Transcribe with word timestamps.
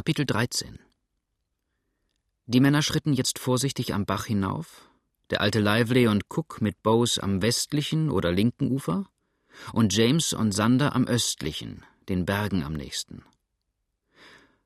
Kapitel 0.00 0.24
13 0.24 0.78
Die 2.46 2.60
Männer 2.60 2.80
schritten 2.80 3.12
jetzt 3.12 3.38
vorsichtig 3.38 3.92
am 3.92 4.06
Bach 4.06 4.24
hinauf, 4.24 4.88
der 5.28 5.42
alte 5.42 5.60
Lively 5.60 6.08
und 6.08 6.24
Cook 6.30 6.62
mit 6.62 6.82
Bose 6.82 7.22
am 7.22 7.42
westlichen 7.42 8.08
oder 8.08 8.32
linken 8.32 8.70
Ufer 8.72 9.04
und 9.74 9.94
James 9.94 10.32
und 10.32 10.52
Sander 10.52 10.96
am 10.96 11.06
östlichen, 11.06 11.84
den 12.08 12.24
Bergen 12.24 12.62
am 12.62 12.72
nächsten. 12.72 13.26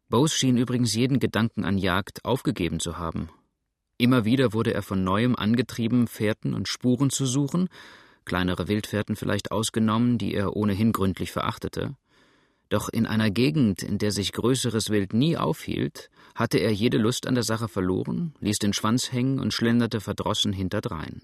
Bose 0.08 0.36
schien 0.36 0.56
übrigens 0.56 0.94
jeden 0.94 1.18
Gedanken 1.18 1.64
an 1.64 1.78
Jagd 1.78 2.24
aufgegeben 2.24 2.78
zu 2.78 2.98
haben. 2.98 3.28
Immer 3.98 4.24
wieder 4.24 4.52
wurde 4.52 4.72
er 4.72 4.82
von 4.82 5.02
neuem 5.02 5.34
angetrieben, 5.34 6.06
Fährten 6.06 6.54
und 6.54 6.68
Spuren 6.68 7.10
zu 7.10 7.26
suchen, 7.26 7.68
kleinere 8.24 8.68
Wildfährten 8.68 9.16
vielleicht 9.16 9.50
ausgenommen, 9.50 10.16
die 10.16 10.32
er 10.32 10.54
ohnehin 10.54 10.92
gründlich 10.92 11.32
verachtete. 11.32 11.96
Doch 12.68 12.88
in 12.88 13.06
einer 13.06 13.30
Gegend, 13.30 13.82
in 13.82 13.98
der 13.98 14.10
sich 14.10 14.32
größeres 14.32 14.90
Wild 14.90 15.12
nie 15.12 15.36
aufhielt, 15.36 16.10
hatte 16.34 16.58
er 16.58 16.72
jede 16.72 16.98
Lust 16.98 17.26
an 17.26 17.34
der 17.34 17.44
Sache 17.44 17.68
verloren, 17.68 18.34
ließ 18.40 18.58
den 18.58 18.72
Schwanz 18.72 19.12
hängen 19.12 19.38
und 19.38 19.52
schlenderte 19.52 20.00
verdrossen 20.00 20.52
hinterdrein. 20.52 21.22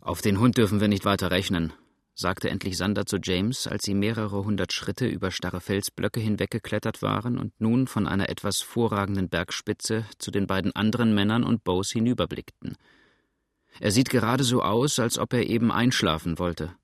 Auf 0.00 0.20
den 0.20 0.38
Hund 0.38 0.58
dürfen 0.58 0.80
wir 0.80 0.88
nicht 0.88 1.04
weiter 1.04 1.30
rechnen, 1.30 1.72
sagte 2.14 2.50
endlich 2.50 2.76
Sander 2.76 3.06
zu 3.06 3.18
James, 3.22 3.66
als 3.66 3.84
sie 3.84 3.94
mehrere 3.94 4.44
hundert 4.44 4.72
Schritte 4.72 5.06
über 5.06 5.30
starre 5.30 5.60
Felsblöcke 5.60 6.20
hinweggeklettert 6.20 7.02
waren 7.02 7.38
und 7.38 7.58
nun 7.60 7.86
von 7.86 8.06
einer 8.06 8.28
etwas 8.28 8.60
vorragenden 8.60 9.28
Bergspitze 9.28 10.04
zu 10.18 10.30
den 10.30 10.46
beiden 10.46 10.74
anderen 10.76 11.14
Männern 11.14 11.42
und 11.42 11.64
Bose 11.64 11.94
hinüberblickten. 11.94 12.76
Er 13.80 13.90
sieht 13.90 14.10
gerade 14.10 14.44
so 14.44 14.62
aus, 14.62 14.98
als 14.98 15.18
ob 15.18 15.32
er 15.32 15.48
eben 15.48 15.72
einschlafen 15.72 16.38
wollte. 16.38 16.76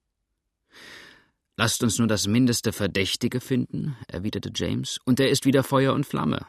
Lasst 1.61 1.83
uns 1.83 1.99
nur 1.99 2.07
das 2.07 2.29
mindeste 2.29 2.73
Verdächtige 2.73 3.41
finden, 3.41 3.97
erwiderte 4.07 4.53
James, 4.55 5.01
und 5.05 5.19
er 5.19 5.29
ist 5.29 5.45
wieder 5.45 5.65
Feuer 5.65 5.93
und 5.93 6.07
Flamme. 6.07 6.47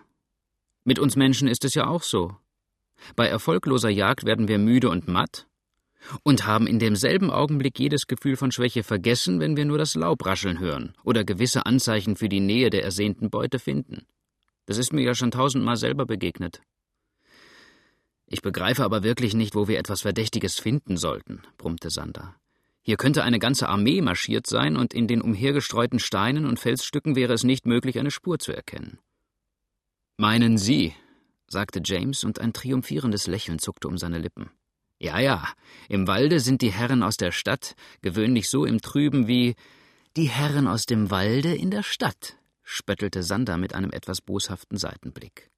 Mit 0.84 0.99
uns 0.99 1.16
Menschen 1.16 1.48
ist 1.48 1.66
es 1.66 1.73
ja 1.73 1.88
auch 1.88 2.04
so. 2.04 2.38
Bei 3.16 3.26
erfolgloser 3.26 3.90
Jagd 3.90 4.26
werden 4.26 4.48
wir 4.48 4.60
müde 4.60 4.88
und 4.88 5.07
matt 5.07 5.48
und 6.21 6.46
haben 6.46 6.68
in 6.68 6.77
demselben 6.77 7.32
Augenblick 7.32 7.79
jedes 7.79 8.05
Gefühl 8.05 8.38
von 8.38 8.51
Schwäche 8.51 8.84
vergessen, 8.84 9.40
wenn 9.40 9.57
wir 9.57 9.66
nur 9.66 9.79
das 9.79 9.96
Laub 9.96 10.24
rascheln 10.27 10.60
hören 10.60 10.93
oder 11.04 11.23
gewisse 11.23 11.66
Anzeichen 11.66 12.16
für 12.16 12.29
die 12.29 12.40
Nähe 12.40 12.70
der 12.70 12.84
ersehnten 12.84 13.32
Beute 13.32 13.57
finden. 13.57 14.05
Das 14.68 14.77
ist 14.77 14.94
mir 14.94 15.01
ja 15.01 15.16
schon 15.16 15.32
tausendmal 15.32 15.77
selber 15.77 16.05
begegnet. 16.05 16.62
Ich 18.27 18.44
begreife 18.44 18.84
aber 18.84 19.01
wirklich 19.01 19.34
nicht, 19.34 19.55
wo 19.55 19.68
wir 19.68 19.79
etwas 19.79 20.01
Verdächtiges 20.01 20.60
finden 20.60 20.98
sollten, 20.98 21.41
brummte 21.57 21.90
Sander. 21.90 22.38
Hier 22.90 22.98
könnte 22.98 23.23
eine 23.23 23.37
ganze 23.37 23.70
Armee 23.70 24.01
marschiert 24.01 24.48
sein, 24.48 24.76
und 24.76 24.95
in 24.95 25.05
den 25.05 25.21
umhergestreuten 25.21 25.99
Steinen 25.99 26.48
und 26.48 26.57
Felsstücken 26.57 27.15
wäre 27.15 27.34
es 27.34 27.43
nicht 27.43 27.68
möglich, 27.68 27.99
eine 27.99 28.09
Spur 28.09 28.40
zu 28.40 28.51
erkennen. 28.51 28.98
Meinen 30.18 30.57
Sie, 30.57 30.95
sagte 31.45 31.82
James, 31.85 32.23
und 32.23 32.41
ein 32.41 32.51
triumphierendes 32.51 33.27
Lächeln 33.27 33.60
zuckte 33.60 33.87
um 33.87 33.99
seine 33.99 34.17
Lippen. 34.17 34.49
Ja, 34.98 35.20
ja, 35.20 35.48
im 35.87 36.07
Walde 36.07 36.40
sind 36.40 36.63
die 36.63 36.71
Herren 36.71 37.04
aus 37.04 37.17
der 37.17 37.32
Stadt 37.32 37.76
gewöhnlich 38.01 38.49
so 38.49 38.65
im 38.65 38.82
Trüben 38.82 39.27
wie 39.27 39.54
die 40.17 40.27
Herren 40.27 40.65
aus 40.67 40.87
dem 40.87 41.12
Walde 41.12 41.54
in 41.54 41.70
der 41.70 41.84
Stadt, 41.84 42.37
spöttelte 42.63 43.21
Sander 43.21 43.57
mit 43.57 43.76
einem 43.76 43.91
etwas 43.91 44.20
boshaften 44.20 44.79
Seitenblick. 44.79 45.51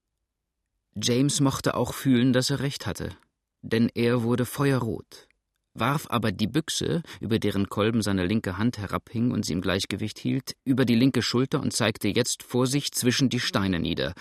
James 1.02 1.40
mochte 1.40 1.76
auch 1.76 1.94
fühlen, 1.94 2.34
dass 2.34 2.50
er 2.50 2.59
recht 2.59 2.86
hatte, 2.86 3.16
denn 3.62 3.90
er 3.96 4.24
wurde 4.24 4.46
feuerrot 4.46 5.30
warf 5.74 6.08
aber 6.10 6.32
die 6.32 6.48
Büchse, 6.48 7.02
über 7.20 7.40
deren 7.40 7.70
Kolben 7.70 8.02
seine 8.02 8.26
linke 8.26 8.58
Hand 8.58 8.78
herabhing 8.78 9.32
und 9.32 9.46
sie 9.46 9.54
im 9.54 9.62
Gleichgewicht 9.62 10.20
hielt, 10.20 10.56
über 10.64 10.86
die 10.86 10.96
linke 10.96 11.22
Schulter 11.22 11.62
und 11.62 11.74
zeigte 11.74 12.08
jetzt 12.08 12.44
vor 12.44 12.68
sich 12.68 12.92
zwischen 12.92 13.30
die 13.30 13.40
Steine 13.40 13.80
nieder. 13.80 14.14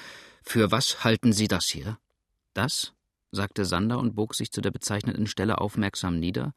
Für 0.42 0.70
was 0.70 1.04
halten 1.04 1.32
Sie 1.32 1.48
das 1.48 1.66
hier? 1.66 1.98
Das? 2.54 2.92
sagte 3.32 3.64
Sander 3.64 3.98
und 3.98 4.16
bog 4.16 4.34
sich 4.34 4.50
zu 4.50 4.60
der 4.60 4.72
bezeichneten 4.72 5.26
Stelle 5.26 5.58
aufmerksam 5.58 6.18
nieder. 6.18 6.52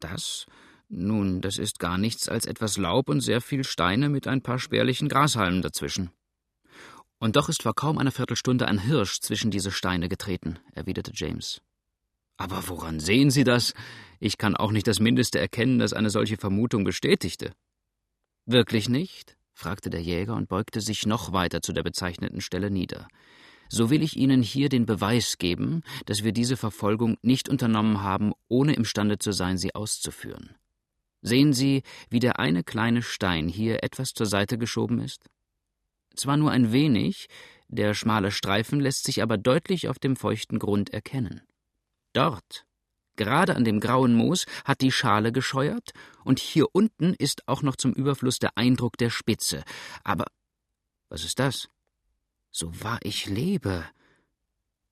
Das? 0.00 0.46
Nun, 0.88 1.40
das 1.40 1.58
ist 1.58 1.78
gar 1.78 1.98
nichts 1.98 2.28
als 2.28 2.46
etwas 2.46 2.76
Laub 2.76 3.08
und 3.08 3.20
sehr 3.20 3.40
viel 3.40 3.64
Steine 3.64 4.08
mit 4.08 4.26
ein 4.26 4.42
paar 4.42 4.58
spärlichen 4.58 5.08
Grashalmen 5.08 5.62
dazwischen. 5.62 6.10
Und 7.18 7.36
doch 7.36 7.48
ist 7.48 7.62
vor 7.62 7.74
kaum 7.74 7.98
einer 7.98 8.12
Viertelstunde 8.12 8.68
ein 8.68 8.78
Hirsch 8.78 9.20
zwischen 9.20 9.50
diese 9.50 9.70
Steine 9.70 10.08
getreten, 10.08 10.58
erwiderte 10.72 11.12
James. 11.14 11.62
Aber 12.36 12.68
woran 12.68 13.00
sehen 13.00 13.30
Sie 13.30 13.44
das? 13.44 13.74
Ich 14.20 14.38
kann 14.38 14.56
auch 14.56 14.72
nicht 14.72 14.86
das 14.86 15.00
Mindeste 15.00 15.38
erkennen, 15.38 15.78
das 15.78 15.92
eine 15.92 16.10
solche 16.10 16.36
Vermutung 16.36 16.84
bestätigte. 16.84 17.52
Wirklich 18.46 18.88
nicht? 18.88 19.36
fragte 19.52 19.88
der 19.88 20.02
Jäger 20.02 20.34
und 20.34 20.48
beugte 20.48 20.80
sich 20.80 21.06
noch 21.06 21.32
weiter 21.32 21.62
zu 21.62 21.72
der 21.72 21.84
bezeichneten 21.84 22.40
Stelle 22.40 22.70
nieder. 22.70 23.06
So 23.68 23.88
will 23.88 24.02
ich 24.02 24.16
Ihnen 24.16 24.42
hier 24.42 24.68
den 24.68 24.84
Beweis 24.84 25.38
geben, 25.38 25.82
dass 26.06 26.24
wir 26.24 26.32
diese 26.32 26.56
Verfolgung 26.56 27.16
nicht 27.22 27.48
unternommen 27.48 28.02
haben, 28.02 28.32
ohne 28.48 28.74
imstande 28.74 29.18
zu 29.18 29.32
sein, 29.32 29.56
sie 29.56 29.74
auszuführen. 29.74 30.54
Sehen 31.22 31.54
Sie, 31.54 31.82
wie 32.10 32.18
der 32.18 32.38
eine 32.38 32.62
kleine 32.62 33.02
Stein 33.02 33.48
hier 33.48 33.82
etwas 33.82 34.12
zur 34.12 34.26
Seite 34.26 34.58
geschoben 34.58 35.00
ist? 35.00 35.24
Zwar 36.14 36.36
nur 36.36 36.50
ein 36.50 36.72
wenig, 36.72 37.28
der 37.68 37.94
schmale 37.94 38.30
Streifen 38.30 38.78
lässt 38.78 39.04
sich 39.04 39.22
aber 39.22 39.38
deutlich 39.38 39.88
auf 39.88 39.98
dem 39.98 40.16
feuchten 40.16 40.58
Grund 40.58 40.90
erkennen. 40.90 41.40
Dort, 42.14 42.64
gerade 43.16 43.56
an 43.56 43.64
dem 43.64 43.80
grauen 43.80 44.14
Moos, 44.14 44.46
hat 44.64 44.80
die 44.80 44.92
Schale 44.92 45.32
gescheuert, 45.32 45.92
und 46.24 46.38
hier 46.38 46.66
unten 46.72 47.12
ist 47.14 47.46
auch 47.48 47.62
noch 47.62 47.76
zum 47.76 47.92
Überfluss 47.92 48.38
der 48.38 48.56
Eindruck 48.56 48.96
der 48.96 49.10
Spitze. 49.10 49.64
Aber 50.04 50.24
was 51.08 51.24
ist 51.24 51.38
das? 51.38 51.68
So 52.50 52.82
wahr 52.82 53.00
ich 53.02 53.26
lebe. 53.26 53.84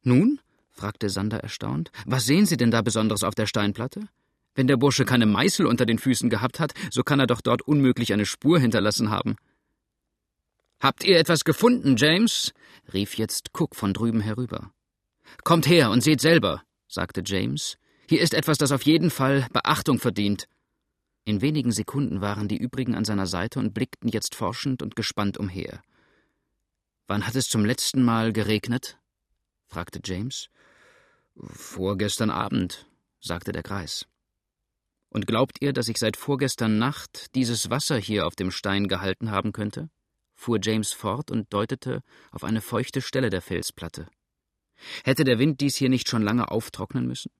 Nun? 0.02 0.40
fragte 0.72 1.10
Sander 1.10 1.38
erstaunt. 1.38 1.92
Was 2.06 2.26
sehen 2.26 2.44
Sie 2.44 2.56
denn 2.56 2.72
da 2.72 2.82
Besonderes 2.82 3.22
auf 3.22 3.36
der 3.36 3.46
Steinplatte? 3.46 4.08
Wenn 4.54 4.66
der 4.66 4.76
Bursche 4.76 5.04
keine 5.04 5.26
Meißel 5.26 5.64
unter 5.64 5.86
den 5.86 5.98
Füßen 5.98 6.28
gehabt 6.28 6.58
hat, 6.58 6.74
so 6.90 7.04
kann 7.04 7.20
er 7.20 7.26
doch 7.28 7.40
dort 7.40 7.62
unmöglich 7.62 8.12
eine 8.12 8.26
Spur 8.26 8.58
hinterlassen 8.58 9.10
haben. 9.10 9.36
Habt 10.80 11.04
ihr 11.04 11.18
etwas 11.18 11.44
gefunden, 11.44 11.96
James? 11.96 12.52
rief 12.92 13.14
jetzt 13.16 13.50
Cook 13.56 13.76
von 13.76 13.94
drüben 13.94 14.20
herüber. 14.20 14.72
Kommt 15.44 15.68
her 15.68 15.90
und 15.92 16.02
seht 16.02 16.20
selber 16.20 16.64
sagte 16.92 17.22
James. 17.24 17.78
Hier 18.08 18.20
ist 18.20 18.34
etwas, 18.34 18.58
das 18.58 18.72
auf 18.72 18.82
jeden 18.82 19.10
Fall 19.10 19.46
Beachtung 19.52 19.98
verdient. 19.98 20.46
In 21.24 21.40
wenigen 21.40 21.72
Sekunden 21.72 22.20
waren 22.20 22.48
die 22.48 22.58
übrigen 22.58 22.94
an 22.94 23.04
seiner 23.04 23.26
Seite 23.26 23.58
und 23.58 23.72
blickten 23.72 24.08
jetzt 24.08 24.34
forschend 24.34 24.82
und 24.82 24.96
gespannt 24.96 25.38
umher. 25.38 25.82
Wann 27.06 27.26
hat 27.26 27.34
es 27.34 27.48
zum 27.48 27.64
letzten 27.64 28.02
Mal 28.02 28.32
geregnet? 28.32 28.98
fragte 29.68 30.00
James. 30.04 30.48
Vorgestern 31.36 32.30
Abend, 32.30 32.86
sagte 33.20 33.52
der 33.52 33.62
Greis. 33.62 34.06
Und 35.08 35.26
glaubt 35.26 35.58
ihr, 35.60 35.72
dass 35.72 35.88
ich 35.88 35.98
seit 35.98 36.16
vorgestern 36.16 36.78
Nacht 36.78 37.34
dieses 37.34 37.70
Wasser 37.70 37.96
hier 37.96 38.26
auf 38.26 38.34
dem 38.34 38.50
Stein 38.50 38.88
gehalten 38.88 39.30
haben 39.30 39.52
könnte? 39.52 39.88
fuhr 40.34 40.58
James 40.60 40.92
fort 40.92 41.30
und 41.30 41.52
deutete 41.52 42.02
auf 42.32 42.44
eine 42.44 42.60
feuchte 42.60 43.00
Stelle 43.00 43.30
der 43.30 43.42
Felsplatte. 43.42 44.08
Hätte 45.04 45.24
der 45.24 45.38
Wind 45.38 45.60
dies 45.60 45.76
hier 45.76 45.88
nicht 45.88 46.08
schon 46.08 46.22
lange 46.22 46.50
auftrocknen 46.50 47.06
müssen? 47.06 47.30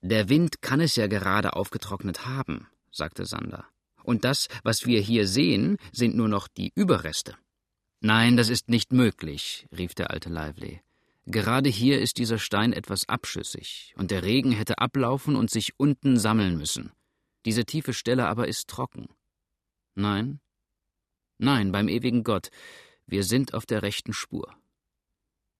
Der 0.00 0.28
Wind 0.28 0.62
kann 0.62 0.80
es 0.80 0.96
ja 0.96 1.06
gerade 1.06 1.54
aufgetrocknet 1.54 2.26
haben, 2.26 2.68
sagte 2.90 3.24
Sander. 3.24 3.66
Und 4.02 4.24
das, 4.24 4.48
was 4.62 4.86
wir 4.86 5.00
hier 5.00 5.26
sehen, 5.26 5.78
sind 5.92 6.14
nur 6.14 6.28
noch 6.28 6.48
die 6.48 6.72
Überreste. 6.74 7.36
Nein, 8.00 8.36
das 8.36 8.50
ist 8.50 8.68
nicht 8.68 8.92
möglich, 8.92 9.66
rief 9.76 9.94
der 9.94 10.10
alte 10.10 10.28
Lively. 10.28 10.80
Gerade 11.26 11.68
hier 11.68 12.00
ist 12.00 12.18
dieser 12.18 12.38
Stein 12.38 12.72
etwas 12.72 13.08
abschüssig, 13.08 13.94
und 13.96 14.12
der 14.12 14.22
Regen 14.22 14.52
hätte 14.52 14.78
ablaufen 14.78 15.34
und 15.34 15.50
sich 15.50 15.72
unten 15.76 16.18
sammeln 16.18 16.56
müssen. 16.56 16.92
Diese 17.44 17.64
tiefe 17.64 17.94
Stelle 17.94 18.28
aber 18.28 18.46
ist 18.46 18.68
trocken. 18.68 19.08
Nein? 19.96 20.40
Nein, 21.38 21.72
beim 21.72 21.88
ewigen 21.88 22.22
Gott, 22.22 22.50
wir 23.06 23.24
sind 23.24 23.54
auf 23.54 23.66
der 23.66 23.82
rechten 23.82 24.12
Spur. 24.12 24.54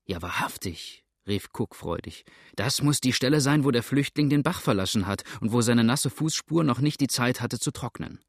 Ja, 0.06 0.22
wahrhaftig, 0.22 1.04
rief 1.26 1.48
Cook 1.52 1.74
freudig. 1.74 2.24
Das 2.54 2.80
muss 2.80 3.00
die 3.00 3.12
Stelle 3.12 3.40
sein, 3.40 3.64
wo 3.64 3.70
der 3.72 3.82
Flüchtling 3.82 4.30
den 4.30 4.42
Bach 4.42 4.60
verlassen 4.60 5.06
hat 5.06 5.24
und 5.40 5.52
wo 5.52 5.60
seine 5.60 5.84
nasse 5.84 6.10
Fußspur 6.10 6.62
noch 6.64 6.80
nicht 6.80 7.00
die 7.00 7.08
Zeit 7.08 7.40
hatte 7.40 7.58
zu 7.58 7.72
trocknen. 7.72 8.20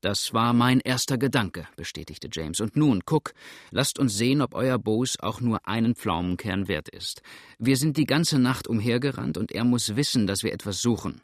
Das 0.00 0.32
war 0.32 0.52
mein 0.52 0.78
erster 0.78 1.18
Gedanke, 1.18 1.66
bestätigte 1.74 2.28
James. 2.30 2.60
Und 2.60 2.76
nun, 2.76 3.02
Cook, 3.04 3.32
lasst 3.72 3.98
uns 3.98 4.16
sehen, 4.16 4.42
ob 4.42 4.54
euer 4.54 4.78
Bose 4.78 5.20
auch 5.20 5.40
nur 5.40 5.66
einen 5.66 5.96
Pflaumenkern 5.96 6.68
wert 6.68 6.88
ist. 6.88 7.20
Wir 7.58 7.76
sind 7.76 7.96
die 7.96 8.06
ganze 8.06 8.38
Nacht 8.38 8.68
umhergerannt 8.68 9.36
und 9.36 9.50
er 9.50 9.64
muss 9.64 9.96
wissen, 9.96 10.28
dass 10.28 10.44
wir 10.44 10.52
etwas 10.52 10.80
suchen. 10.80 11.20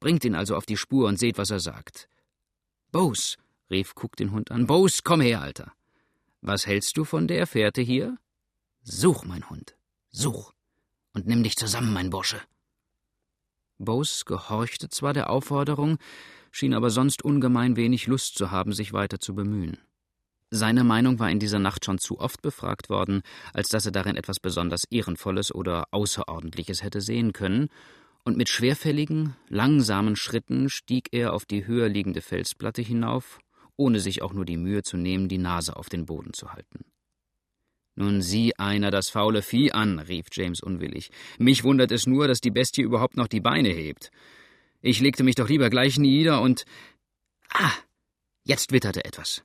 Bringt 0.00 0.24
ihn 0.24 0.34
also 0.34 0.56
auf 0.56 0.64
die 0.64 0.78
Spur 0.78 1.06
und 1.06 1.18
seht, 1.18 1.36
was 1.36 1.50
er 1.50 1.60
sagt. 1.60 2.08
Bose, 2.92 3.36
rief 3.70 3.92
Cook 3.94 4.16
den 4.16 4.32
Hund 4.32 4.50
an. 4.50 4.66
Bose, 4.66 5.00
komm 5.04 5.20
her, 5.20 5.42
Alter. 5.42 5.72
Was 6.40 6.66
hältst 6.66 6.96
du 6.96 7.04
von 7.04 7.28
der 7.28 7.46
Fährte 7.46 7.82
hier? 7.82 8.16
Such, 8.84 9.24
mein 9.24 9.48
Hund, 9.48 9.76
such, 10.10 10.52
und 11.12 11.26
nimm 11.26 11.44
dich 11.44 11.56
zusammen, 11.56 11.92
mein 11.92 12.10
Bursche. 12.10 12.40
Bose 13.78 14.24
gehorchte 14.24 14.88
zwar 14.88 15.12
der 15.12 15.30
Aufforderung, 15.30 15.98
schien 16.50 16.74
aber 16.74 16.90
sonst 16.90 17.24
ungemein 17.24 17.76
wenig 17.76 18.08
Lust 18.08 18.36
zu 18.36 18.50
haben, 18.50 18.72
sich 18.72 18.92
weiter 18.92 19.20
zu 19.20 19.34
bemühen. 19.34 19.78
Seine 20.50 20.84
Meinung 20.84 21.18
war 21.18 21.30
in 21.30 21.38
dieser 21.38 21.60
Nacht 21.60 21.84
schon 21.84 21.98
zu 21.98 22.18
oft 22.18 22.42
befragt 22.42 22.90
worden, 22.90 23.22
als 23.54 23.68
dass 23.68 23.86
er 23.86 23.92
darin 23.92 24.16
etwas 24.16 24.40
besonders 24.40 24.84
Ehrenvolles 24.90 25.54
oder 25.54 25.86
Außerordentliches 25.92 26.82
hätte 26.82 27.00
sehen 27.00 27.32
können, 27.32 27.68
und 28.24 28.36
mit 28.36 28.48
schwerfälligen, 28.48 29.34
langsamen 29.48 30.14
Schritten 30.14 30.68
stieg 30.68 31.08
er 31.12 31.32
auf 31.32 31.44
die 31.44 31.66
höher 31.66 31.88
liegende 31.88 32.20
Felsplatte 32.20 32.82
hinauf, 32.82 33.38
ohne 33.76 33.98
sich 33.98 34.22
auch 34.22 34.32
nur 34.32 34.44
die 34.44 34.56
Mühe 34.56 34.82
zu 34.82 34.96
nehmen, 34.96 35.28
die 35.28 35.38
Nase 35.38 35.76
auf 35.76 35.88
den 35.88 36.06
Boden 36.06 36.32
zu 36.32 36.52
halten. 36.52 36.84
Nun 37.94 38.22
sieh 38.22 38.54
einer 38.56 38.90
das 38.90 39.10
faule 39.10 39.42
Vieh 39.42 39.72
an, 39.72 39.98
rief 39.98 40.26
James 40.32 40.60
unwillig. 40.60 41.10
Mich 41.38 41.62
wundert 41.62 41.92
es 41.92 42.06
nur, 42.06 42.26
dass 42.26 42.40
die 42.40 42.50
Bestie 42.50 42.82
überhaupt 42.82 43.16
noch 43.16 43.28
die 43.28 43.40
Beine 43.40 43.68
hebt. 43.68 44.10
Ich 44.80 45.00
legte 45.00 45.22
mich 45.22 45.34
doch 45.34 45.48
lieber 45.48 45.70
gleich 45.70 45.98
nieder 45.98 46.40
und. 46.40 46.64
Ah! 47.50 47.72
Jetzt 48.44 48.72
witterte 48.72 49.04
etwas. 49.04 49.44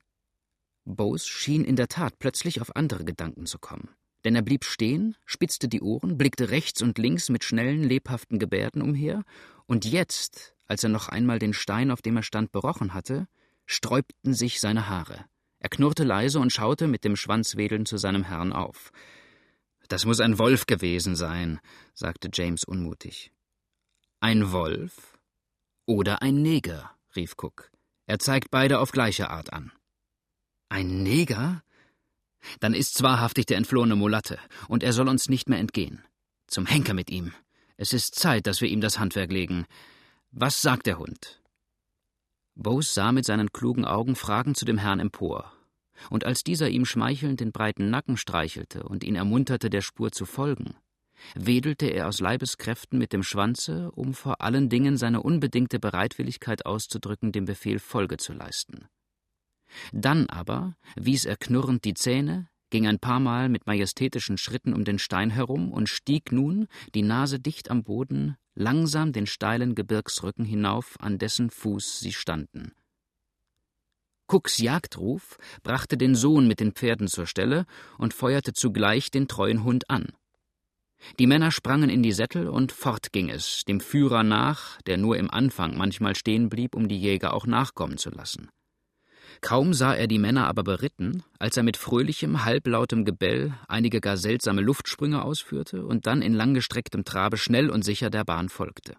Bose 0.86 1.28
schien 1.28 1.66
in 1.66 1.76
der 1.76 1.90
Tat 1.90 2.18
plötzlich 2.20 2.62
auf 2.62 2.76
andere 2.76 3.04
Gedanken 3.04 3.46
zu 3.46 3.60
kommen. 3.60 3.90
Denn 4.24 4.36
er 4.36 4.42
blieb 4.42 4.64
stehen, 4.64 5.16
spitzte 5.26 5.68
die 5.68 5.82
Ohren, 5.82 6.18
blickte 6.18 6.50
rechts 6.50 6.82
und 6.82 6.98
links 6.98 7.30
mit 7.30 7.44
schnellen, 7.44 7.84
lebhaften 7.84 8.40
Gebärden 8.40 8.82
umher, 8.82 9.24
und 9.68 9.86
jetzt, 9.86 10.56
als 10.66 10.84
er 10.84 10.90
noch 10.90 11.10
einmal 11.10 11.40
den 11.40 11.54
Stein, 11.54 11.92
auf 11.92 12.02
dem 12.02 12.16
er 12.16 12.24
stand, 12.24 12.52
berochen 12.52 12.94
hatte, 12.94 13.28
sträubten 13.66 14.34
sich 14.34 14.60
seine 14.60 14.90
Haare. 14.90 15.26
Er 15.68 15.70
knurrte 15.70 16.06
leise 16.06 16.40
und 16.40 16.54
schaute 16.54 16.88
mit 16.88 17.04
dem 17.04 17.18
Schwanzwedeln 17.18 17.86
zu 17.86 17.98
seinem 17.98 18.24
Herrn 18.24 18.54
auf. 18.54 18.94
Das 19.90 20.06
muss 20.06 20.22
ein 20.22 20.40
Wolf 20.40 20.66
gewesen 20.66 21.18
sein, 21.18 21.60
sagte 21.94 22.30
James 22.32 22.64
unmutig. 22.64 23.34
Ein 24.22 24.54
Wolf? 24.54 25.18
Oder 25.86 26.22
ein 26.22 26.42
Neger, 26.42 26.90
rief 27.18 27.34
Cook. 27.38 27.70
Er 28.06 28.18
zeigt 28.18 28.50
beide 28.50 28.80
auf 28.80 28.94
gleiche 28.94 29.30
Art 29.30 29.52
an. 29.52 29.74
Ein 30.70 31.04
Neger? 31.04 31.64
Dann 32.62 32.74
ist's 32.74 33.04
wahrhaftig 33.04 33.48
der 33.48 33.58
entflohene 33.58 33.98
Mulatte, 33.98 34.40
und 34.70 34.84
er 34.84 34.94
soll 34.94 35.10
uns 35.10 35.28
nicht 35.28 35.50
mehr 35.50 35.60
entgehen. 35.60 36.02
Zum 36.48 36.66
Henker 36.66 36.94
mit 36.94 37.10
ihm. 37.10 37.34
Es 37.76 37.92
ist 37.92 38.16
Zeit, 38.16 38.48
dass 38.48 38.62
wir 38.62 38.70
ihm 38.70 38.80
das 38.80 39.00
Handwerk 39.00 39.34
legen. 39.34 39.66
Was 40.32 40.62
sagt 40.62 40.86
der 40.86 40.98
Hund? 40.98 41.42
Bose 42.56 42.90
sah 42.90 43.12
mit 43.12 43.26
seinen 43.26 43.52
klugen 43.52 43.84
Augen 43.84 44.16
fragend 44.16 44.56
zu 44.56 44.64
dem 44.64 44.78
Herrn 44.78 45.02
empor. 45.02 45.52
Und 46.10 46.26
als 46.26 46.44
dieser 46.44 46.70
ihm 46.70 46.86
schmeichelnd 46.86 47.40
den 47.40 47.52
breiten 47.52 47.90
Nacken 47.90 48.18
streichelte 48.18 48.84
und 48.84 49.04
ihn 49.04 49.16
ermunterte, 49.16 49.70
der 49.70 49.82
Spur 49.82 50.12
zu 50.12 50.26
folgen, 50.26 50.76
wedelte 51.36 51.88
er 51.88 52.08
aus 52.08 52.20
Leibeskräften 52.20 53.00
mit 53.00 53.14
dem 53.14 53.24
Schwanze, 53.24 53.92
um 53.92 54.14
vor 54.14 54.42
allen 54.42 54.70
Dingen 54.70 54.98
seine 54.98 55.22
unbedingte 55.22 55.80
Bereitwilligkeit 55.80 56.66
auszudrücken, 56.66 57.32
dem 57.32 57.46
Befehl 57.46 57.80
Folge 57.80 58.18
zu 58.18 58.34
leisten. 58.34 58.88
Dann 59.92 60.28
aber 60.28 60.76
wies 60.96 61.26
er 61.26 61.38
knurrend 61.38 61.84
die 61.84 61.94
Zähne, 61.94 62.48
ging 62.70 62.88
ein 62.88 63.00
paar 63.00 63.20
Mal 63.20 63.50
mit 63.50 63.66
majestätischen 63.66 64.38
Schritten 64.38 64.74
um 64.74 64.84
den 64.84 65.00
Stein 65.00 65.30
herum 65.30 65.72
und 65.72 65.90
stieg 65.90 66.32
nun, 66.32 66.68
die 66.96 67.02
Nase 67.02 67.40
dicht 67.40 67.72
am 67.72 67.84
Boden, 67.84 68.36
langsam 68.56 69.14
den 69.14 69.28
steilen 69.28 69.76
Gebirgsrücken 69.76 70.46
hinauf, 70.46 70.96
an 71.00 71.18
dessen 71.18 71.50
Fuß 71.50 72.00
sie 72.00 72.14
standen. 72.14 72.74
Cooks 74.28 74.58
Jagdruf 74.58 75.38
brachte 75.64 75.98
den 75.98 76.14
Sohn 76.14 76.48
mit 76.48 76.60
den 76.60 76.74
Pferden 76.74 77.08
zur 77.08 77.28
Stelle 77.28 77.66
und 77.98 78.14
feuerte 78.14 78.54
zugleich 78.54 79.10
den 79.10 79.28
treuen 79.28 79.64
Hund 79.64 79.90
an. 79.90 80.12
Die 81.20 81.28
Männer 81.28 81.52
sprangen 81.52 81.90
in 81.90 82.04
die 82.04 82.12
Sättel 82.12 82.50
und 82.50 82.72
fort 82.72 83.14
ging 83.14 83.30
es, 83.30 83.64
dem 83.66 83.80
Führer 83.80 84.24
nach, 84.24 84.82
der 84.82 84.98
nur 84.98 85.18
im 85.18 85.30
Anfang 85.30 85.78
manchmal 85.78 86.16
stehen 86.16 86.50
blieb, 86.50 86.76
um 86.76 86.88
die 86.88 87.00
Jäger 87.00 87.34
auch 87.34 87.46
nachkommen 87.46 87.98
zu 87.98 88.10
lassen. 88.10 88.50
Kaum 89.42 89.74
sah 89.74 89.94
er 89.94 90.08
die 90.08 90.20
Männer 90.20 90.48
aber 90.48 90.64
beritten, 90.64 91.24
als 91.38 91.56
er 91.58 91.64
mit 91.64 91.78
fröhlichem, 91.78 92.44
halblautem 92.44 93.06
Gebell 93.06 93.54
einige 93.68 94.02
gar 94.02 94.18
seltsame 94.18 94.62
Luftsprünge 94.62 95.22
ausführte 95.22 95.86
und 95.86 96.08
dann 96.08 96.22
in 96.22 96.34
langgestrecktem 96.34 97.06
Trabe 97.06 97.38
schnell 97.38 97.70
und 97.70 97.84
sicher 97.84 98.10
der 98.10 98.24
Bahn 98.24 98.50
folgte. 98.50 98.98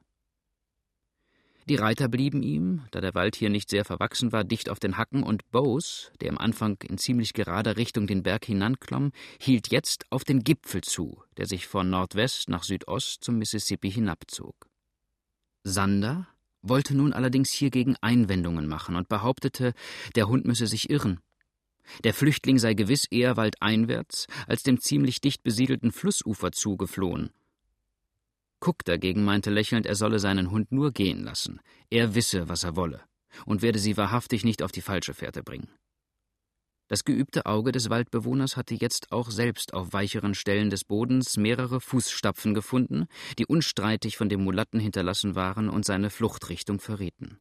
Die 1.69 1.77
Reiter 1.77 2.09
blieben 2.09 2.43
ihm, 2.43 2.85
da 2.93 3.03
der 3.03 3.15
Wald 3.15 3.37
hier 3.37 3.51
nicht 3.51 3.69
sehr 3.69 3.85
verwachsen 3.85 4.33
war, 4.33 4.43
dicht 4.43 4.71
auf 4.71 4.81
den 4.81 4.97
Hacken, 4.97 5.23
und 5.23 5.51
Bose, 5.51 6.11
der 6.23 6.31
im 6.31 6.39
Anfang 6.39 6.79
in 6.89 6.97
ziemlich 6.97 7.35
gerader 7.35 7.77
Richtung 7.77 8.07
den 8.07 8.23
Berg 8.23 8.47
hinanklomm, 8.47 9.13
hielt 9.39 9.71
jetzt 9.71 10.07
auf 10.11 10.25
den 10.25 10.43
Gipfel 10.45 10.81
zu, 10.81 11.23
der 11.37 11.45
sich 11.45 11.67
von 11.67 11.91
Nordwest 11.91 12.49
nach 12.49 12.63
Südost 12.63 13.23
zum 13.23 13.37
Mississippi 13.37 13.91
hinabzog. 13.91 14.67
Sander, 15.63 16.27
wollte 16.63 16.97
nun 16.97 17.13
allerdings 17.13 17.51
hiergegen 17.51 17.97
Einwendungen 18.01 18.67
machen 18.67 18.97
und 18.97 19.11
behauptete, 19.11 19.75
der 20.15 20.27
Hund 20.27 20.47
müsse 20.47 20.67
sich 20.67 20.89
irren. 20.89 21.21
Der 22.03 22.15
Flüchtling 22.15 22.59
sei 22.59 22.73
gewiss 22.73 23.05
eher 23.05 23.37
waldeinwärts 23.37 24.27
als 24.47 24.63
dem 24.63 24.81
ziemlich 24.81 25.21
dicht 25.21 25.43
besiedelten 25.43 25.93
Flussufer 25.93 26.51
zugeflohen. 26.51 27.31
Cook 28.61 28.85
dagegen 28.85 29.25
meinte 29.25 29.51
lächelnd, 29.51 29.87
er 29.87 29.95
solle 29.95 30.19
seinen 30.19 30.51
Hund 30.51 30.73
nur 30.73 30.93
gehen 30.93 31.23
lassen. 31.23 31.61
Er 31.91 32.15
wisse, 32.15 32.49
was 32.49 32.65
er 32.65 32.77
wolle 32.77 33.03
und 33.47 33.63
werde 33.63 33.79
sie 33.79 33.97
wahrhaftig 33.97 34.45
nicht 34.45 34.63
auf 34.63 34.73
die 34.73 34.81
falsche 34.81 35.15
Fährte 35.15 35.43
bringen. 35.43 35.71
Das 36.89 37.05
geübte 37.05 37.45
Auge 37.45 37.71
des 37.71 37.91
Waldbewohners 37.91 38.57
hatte 38.57 38.75
jetzt 38.75 39.13
auch 39.13 39.31
selbst 39.31 39.75
auf 39.75 39.93
weicheren 39.93 40.35
Stellen 40.35 40.71
des 40.71 40.85
Bodens 40.85 41.37
mehrere 41.37 41.83
Fußstapfen 41.83 42.55
gefunden, 42.55 43.07
die 43.39 43.45
unstreitig 43.45 44.17
von 44.17 44.31
dem 44.31 44.43
Mulatten 44.43 44.81
hinterlassen 44.81 45.35
waren 45.35 45.69
und 45.69 45.85
seine 45.85 46.09
Fluchtrichtung 46.09 46.81
verrieten. 46.81 47.39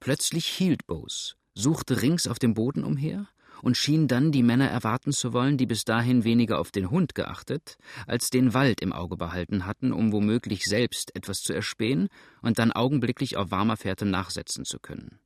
Plötzlich 0.00 0.46
hielt 0.46 0.86
Bose, 0.86 1.34
suchte 1.54 2.00
rings 2.00 2.26
auf 2.26 2.38
dem 2.38 2.54
Boden 2.54 2.82
umher 2.82 3.28
und 3.62 3.76
schien 3.78 4.08
dann 4.08 4.32
die 4.32 4.42
Männer 4.42 4.68
erwarten 4.68 5.12
zu 5.12 5.32
wollen, 5.32 5.56
die 5.56 5.66
bis 5.66 5.84
dahin 5.84 6.24
weniger 6.24 6.58
auf 6.58 6.70
den 6.70 6.90
Hund 6.90 7.14
geachtet, 7.14 7.78
als 8.06 8.28
den 8.28 8.52
Wald 8.52 8.82
im 8.82 8.92
Auge 8.92 9.16
behalten 9.16 9.64
hatten, 9.64 9.92
um 9.92 10.12
womöglich 10.12 10.64
selbst 10.64 11.16
etwas 11.16 11.42
zu 11.42 11.54
erspähen 11.54 12.08
und 12.42 12.58
dann 12.58 12.72
augenblicklich 12.72 13.36
auf 13.38 13.50
warmer 13.50 13.78
Fährte 13.78 14.04
nachsetzen 14.04 14.64
zu 14.66 14.78
können. 14.78 15.18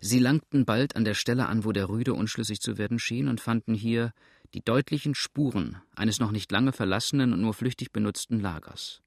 Sie 0.00 0.20
langten 0.20 0.64
bald 0.64 0.94
an 0.94 1.04
der 1.04 1.14
Stelle 1.14 1.46
an, 1.46 1.64
wo 1.64 1.72
der 1.72 1.88
Rüde 1.88 2.14
unschlüssig 2.14 2.60
zu 2.60 2.78
werden 2.78 3.00
schien, 3.00 3.26
und 3.26 3.40
fanden 3.40 3.74
hier 3.74 4.12
die 4.54 4.62
deutlichen 4.62 5.14
Spuren 5.14 5.82
eines 5.94 6.20
noch 6.20 6.30
nicht 6.30 6.52
lange 6.52 6.72
verlassenen 6.72 7.32
und 7.32 7.40
nur 7.40 7.54
flüchtig 7.54 7.92
benutzten 7.92 8.38
Lagers. 8.38 9.02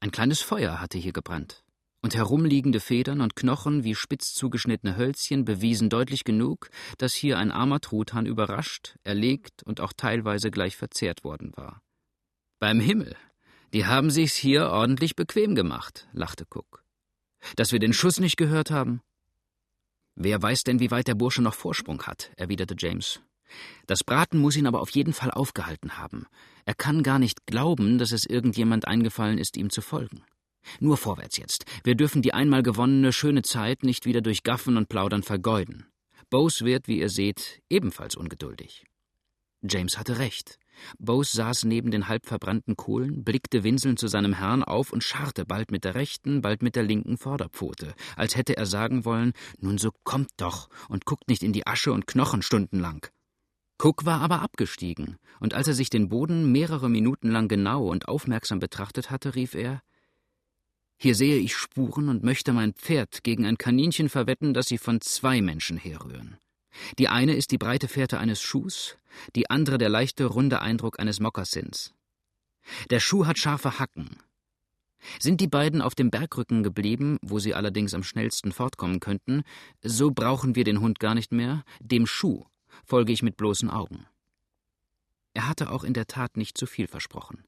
Ein 0.00 0.10
kleines 0.10 0.40
Feuer 0.40 0.80
hatte 0.80 0.96
hier 0.96 1.12
gebrannt, 1.12 1.64
und 2.00 2.14
herumliegende 2.14 2.80
Federn 2.80 3.20
und 3.20 3.36
Knochen 3.36 3.84
wie 3.84 3.94
spitz 3.94 4.32
zugeschnittene 4.34 4.96
Hölzchen 4.96 5.44
bewiesen 5.44 5.90
deutlich 5.90 6.24
genug, 6.24 6.70
dass 6.96 7.14
hier 7.14 7.38
ein 7.38 7.50
armer 7.50 7.80
Truthahn 7.80 8.26
überrascht, 8.26 8.96
erlegt 9.04 9.62
und 9.64 9.80
auch 9.80 9.92
teilweise 9.92 10.50
gleich 10.50 10.76
verzehrt 10.76 11.24
worden 11.24 11.52
war. 11.56 11.82
Beim 12.60 12.80
Himmel, 12.80 13.16
die 13.72 13.86
haben 13.86 14.10
sich's 14.10 14.36
hier 14.36 14.70
ordentlich 14.70 15.16
bequem 15.16 15.54
gemacht, 15.54 16.08
lachte 16.12 16.44
Cook. 16.44 16.84
Dass 17.56 17.72
wir 17.72 17.78
den 17.78 17.92
Schuss 17.92 18.20
nicht 18.20 18.36
gehört 18.36 18.70
haben? 18.70 19.02
Wer 20.14 20.42
weiß 20.42 20.64
denn, 20.64 20.80
wie 20.80 20.90
weit 20.90 21.06
der 21.06 21.14
Bursche 21.14 21.42
noch 21.42 21.54
Vorsprung 21.54 22.02
hat, 22.02 22.32
erwiderte 22.36 22.74
James. 22.76 23.20
Das 23.86 24.04
Braten 24.04 24.38
muss 24.38 24.56
ihn 24.56 24.66
aber 24.66 24.80
auf 24.80 24.90
jeden 24.90 25.12
Fall 25.12 25.30
aufgehalten 25.30 25.96
haben. 25.96 26.26
Er 26.64 26.74
kann 26.74 27.02
gar 27.02 27.18
nicht 27.18 27.46
glauben, 27.46 27.98
dass 27.98 28.12
es 28.12 28.26
irgendjemand 28.26 28.86
eingefallen 28.86 29.38
ist, 29.38 29.56
ihm 29.56 29.70
zu 29.70 29.80
folgen. 29.80 30.24
Nur 30.80 30.96
vorwärts 30.96 31.36
jetzt. 31.36 31.64
Wir 31.84 31.94
dürfen 31.94 32.22
die 32.22 32.34
einmal 32.34 32.62
gewonnene 32.62 33.12
schöne 33.12 33.42
Zeit 33.42 33.82
nicht 33.82 34.06
wieder 34.06 34.20
durch 34.20 34.42
Gaffen 34.42 34.76
und 34.76 34.88
Plaudern 34.88 35.22
vergeuden. 35.22 35.86
Bose 36.30 36.64
wird, 36.64 36.88
wie 36.88 36.98
ihr 36.98 37.08
seht, 37.08 37.62
ebenfalls 37.70 38.14
ungeduldig. 38.14 38.84
James 39.62 39.98
hatte 39.98 40.18
recht. 40.18 40.58
Bose 40.98 41.36
saß 41.36 41.64
neben 41.64 41.90
den 41.90 42.06
halb 42.06 42.26
verbrannten 42.26 42.76
Kohlen, 42.76 43.24
blickte 43.24 43.64
winselnd 43.64 43.98
zu 43.98 44.06
seinem 44.06 44.32
Herrn 44.32 44.62
auf 44.62 44.92
und 44.92 45.02
scharrte 45.02 45.44
bald 45.44 45.72
mit 45.72 45.84
der 45.84 45.96
rechten, 45.96 46.42
bald 46.42 46.62
mit 46.62 46.76
der 46.76 46.84
linken 46.84 47.18
Vorderpfote, 47.18 47.94
als 48.14 48.36
hätte 48.36 48.56
er 48.56 48.66
sagen 48.66 49.04
wollen: 49.04 49.32
Nun 49.58 49.78
so 49.78 49.90
kommt 50.04 50.30
doch 50.36 50.68
und 50.88 51.04
guckt 51.04 51.28
nicht 51.28 51.42
in 51.42 51.52
die 51.52 51.66
Asche 51.66 51.92
und 51.92 52.06
Knochen 52.06 52.42
stundenlang. 52.42 53.06
Cook 53.82 54.04
war 54.04 54.20
aber 54.20 54.42
abgestiegen, 54.42 55.18
und 55.40 55.54
als 55.54 55.68
er 55.68 55.74
sich 55.74 55.90
den 55.90 56.08
Boden 56.08 56.52
mehrere 56.52 56.88
Minuten 56.88 57.30
lang 57.30 57.48
genau 57.48 57.88
und 57.88 58.08
aufmerksam 58.08 58.60
betrachtet 58.60 59.10
hatte, 59.10 59.34
rief 59.34 59.54
er: 59.54 59.82
Hier 61.00 61.14
sehe 61.14 61.36
ich 61.36 61.56
Spuren 61.56 62.08
und 62.08 62.24
möchte 62.24 62.52
mein 62.52 62.74
Pferd 62.74 63.22
gegen 63.22 63.46
ein 63.46 63.56
Kaninchen 63.56 64.08
verwetten, 64.08 64.52
dass 64.52 64.66
sie 64.66 64.78
von 64.78 65.00
zwei 65.00 65.40
Menschen 65.40 65.76
herrühren. 65.76 66.36
Die 66.98 67.08
eine 67.08 67.34
ist 67.34 67.52
die 67.52 67.58
breite 67.58 67.88
Fährte 67.88 68.18
eines 68.18 68.42
Schuhs, 68.42 68.96
die 69.36 69.48
andere 69.48 69.78
der 69.78 69.88
leichte, 69.88 70.24
runde 70.24 70.60
Eindruck 70.60 70.98
eines 70.98 71.20
Mokassins. 71.20 71.94
Der 72.90 73.00
Schuh 73.00 73.26
hat 73.26 73.38
scharfe 73.38 73.78
Hacken. 73.78 74.16
Sind 75.20 75.40
die 75.40 75.46
beiden 75.46 75.80
auf 75.80 75.94
dem 75.94 76.10
Bergrücken 76.10 76.64
geblieben, 76.64 77.18
wo 77.22 77.38
sie 77.38 77.54
allerdings 77.54 77.94
am 77.94 78.02
schnellsten 78.02 78.50
fortkommen 78.50 78.98
könnten, 78.98 79.44
so 79.82 80.10
brauchen 80.10 80.56
wir 80.56 80.64
den 80.64 80.80
Hund 80.80 80.98
gar 80.98 81.14
nicht 81.14 81.32
mehr, 81.32 81.64
dem 81.80 82.06
Schuh 82.06 82.44
folge 82.84 83.12
ich 83.12 83.22
mit 83.22 83.36
bloßen 83.36 83.70
Augen. 83.70 84.06
Er 85.34 85.48
hatte 85.48 85.70
auch 85.70 85.84
in 85.84 85.94
der 85.94 86.06
Tat 86.06 86.36
nicht 86.36 86.58
zu 86.58 86.66
viel 86.66 86.88
versprochen. 86.88 87.44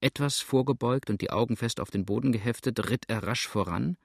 Etwas 0.00 0.40
vorgebeugt 0.40 1.10
und 1.10 1.20
die 1.20 1.30
Augen 1.30 1.56
fest 1.56 1.80
auf 1.80 1.90
den 1.90 2.04
Boden 2.04 2.32
geheftet, 2.32 2.90
ritt 2.90 3.04
er 3.08 3.22
rasch 3.22 3.46
voran, 3.46 3.96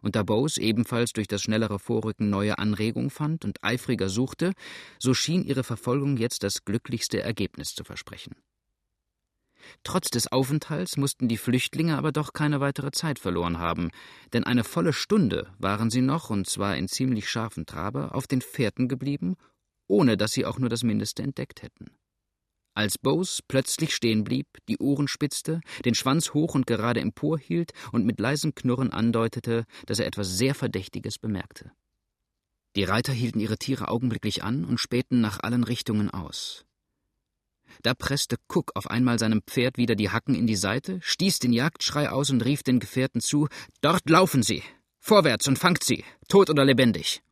und 0.00 0.16
da 0.16 0.22
Bose 0.22 0.60
ebenfalls 0.60 1.12
durch 1.12 1.28
das 1.28 1.42
schnellere 1.42 1.78
Vorrücken 1.78 2.28
neue 2.28 2.58
Anregung 2.58 3.08
fand 3.10 3.44
und 3.44 3.62
eifriger 3.64 4.08
suchte, 4.08 4.52
so 4.98 5.14
schien 5.14 5.44
ihre 5.44 5.64
Verfolgung 5.64 6.18
jetzt 6.18 6.42
das 6.42 6.64
glücklichste 6.64 7.22
Ergebnis 7.22 7.74
zu 7.74 7.84
versprechen. 7.84 8.36
Trotz 9.82 10.10
des 10.10 10.30
Aufenthalts 10.30 10.98
mussten 10.98 11.26
die 11.26 11.38
Flüchtlinge 11.38 11.96
aber 11.96 12.12
doch 12.12 12.34
keine 12.34 12.60
weitere 12.60 12.90
Zeit 12.90 13.18
verloren 13.18 13.58
haben, 13.58 13.90
denn 14.34 14.44
eine 14.44 14.62
volle 14.62 14.92
Stunde 14.92 15.50
waren 15.58 15.88
sie 15.88 16.02
noch, 16.02 16.28
und 16.28 16.46
zwar 16.48 16.76
in 16.76 16.88
ziemlich 16.88 17.30
scharfem 17.30 17.64
Trabe, 17.64 18.14
auf 18.14 18.26
den 18.26 18.42
Fährten 18.42 18.88
geblieben, 18.88 19.36
ohne 19.86 20.16
dass 20.18 20.32
sie 20.32 20.44
auch 20.44 20.58
nur 20.58 20.68
das 20.68 20.82
Mindeste 20.82 21.22
entdeckt 21.22 21.62
hätten. 21.62 21.86
Als 22.74 22.98
Bose 22.98 23.40
plötzlich 23.46 23.94
stehen 23.94 24.24
blieb, 24.24 24.48
die 24.68 24.78
Ohren 24.78 25.06
spitzte, 25.06 25.60
den 25.84 25.94
Schwanz 25.94 26.34
hoch 26.34 26.56
und 26.56 26.66
gerade 26.66 27.00
emporhielt 27.00 27.72
und 27.92 28.04
mit 28.04 28.18
leisem 28.18 28.56
Knurren 28.56 28.90
andeutete, 28.90 29.64
dass 29.86 30.00
er 30.00 30.06
etwas 30.06 30.36
sehr 30.36 30.56
Verdächtiges 30.56 31.18
bemerkte. 31.18 31.70
Die 32.74 32.82
Reiter 32.82 33.12
hielten 33.12 33.38
ihre 33.38 33.58
Tiere 33.58 33.86
augenblicklich 33.86 34.42
an 34.42 34.64
und 34.64 34.80
spähten 34.80 35.20
nach 35.20 35.38
allen 35.40 35.62
Richtungen 35.62 36.10
aus. 36.10 36.64
Da 37.82 37.94
presste 37.94 38.36
Cook 38.48 38.72
auf 38.74 38.88
einmal 38.88 39.20
seinem 39.20 39.42
Pferd 39.42 39.78
wieder 39.78 39.94
die 39.94 40.10
Hacken 40.10 40.34
in 40.34 40.48
die 40.48 40.56
Seite, 40.56 40.98
stieß 41.00 41.38
den 41.38 41.52
Jagdschrei 41.52 42.10
aus 42.10 42.30
und 42.30 42.44
rief 42.44 42.64
den 42.64 42.80
Gefährten 42.80 43.20
zu: 43.20 43.48
Dort 43.80 44.08
laufen 44.10 44.42
sie! 44.42 44.62
Vorwärts 44.98 45.46
und 45.46 45.58
fangt 45.58 45.84
sie! 45.84 46.04
Tot 46.28 46.50
oder 46.50 46.64
lebendig! 46.64 47.22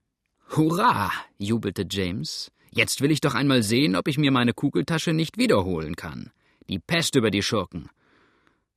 Hurra! 0.51 1.11
jubelte 1.39 1.85
James. 1.91 2.53
Jetzt 2.75 3.03
will 3.03 3.11
ich 3.11 3.21
doch 3.21 3.35
einmal 3.35 3.63
sehen, 3.63 3.97
ob 3.97 4.09
ich 4.09 4.17
mir 4.17 4.31
meine 4.31 4.55
Kugeltasche 4.55 5.13
nicht 5.13 5.37
wiederholen 5.37 5.95
kann. 5.95 6.31
Die 6.71 6.79
Pest 6.79 7.17
über 7.17 7.31
die 7.31 7.43
Schurken. 7.43 7.91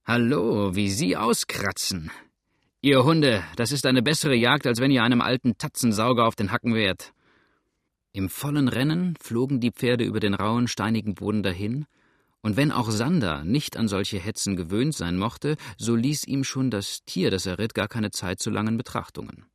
Hallo, 0.06 0.76
wie 0.76 0.90
Sie 0.90 1.16
auskratzen. 1.16 2.12
Ihr 2.82 3.06
Hunde, 3.06 3.42
das 3.56 3.72
ist 3.72 3.86
eine 3.86 4.04
bessere 4.04 4.36
Jagd, 4.36 4.68
als 4.68 4.82
wenn 4.82 4.92
ihr 4.92 5.02
einem 5.02 5.22
alten 5.22 5.58
Tatzensauger 5.58 6.28
auf 6.28 6.36
den 6.36 6.52
Hacken 6.52 6.76
wärt. 6.76 7.14
Im 8.12 8.28
vollen 8.28 8.68
Rennen 8.68 9.16
flogen 9.22 9.62
die 9.62 9.72
Pferde 9.72 10.04
über 10.04 10.20
den 10.20 10.34
rauen, 10.34 10.68
steinigen 10.68 11.16
Boden 11.16 11.42
dahin, 11.42 11.86
und 12.42 12.58
wenn 12.58 12.74
auch 12.74 12.92
Sander 12.92 13.46
nicht 13.46 13.78
an 13.78 13.88
solche 13.88 14.20
Hetzen 14.20 14.58
gewöhnt 14.58 14.94
sein 14.94 15.18
mochte, 15.18 15.56
so 15.78 15.96
ließ 15.96 16.28
ihm 16.28 16.44
schon 16.44 16.70
das 16.70 17.06
Tier, 17.06 17.32
das 17.32 17.46
er 17.46 17.60
ritt, 17.60 17.74
gar 17.74 17.88
keine 17.88 18.12
Zeit 18.12 18.40
zu 18.42 18.50
langen 18.50 18.76
Betrachtungen. 18.78 19.46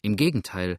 Im 0.00 0.16
Gegenteil, 0.16 0.78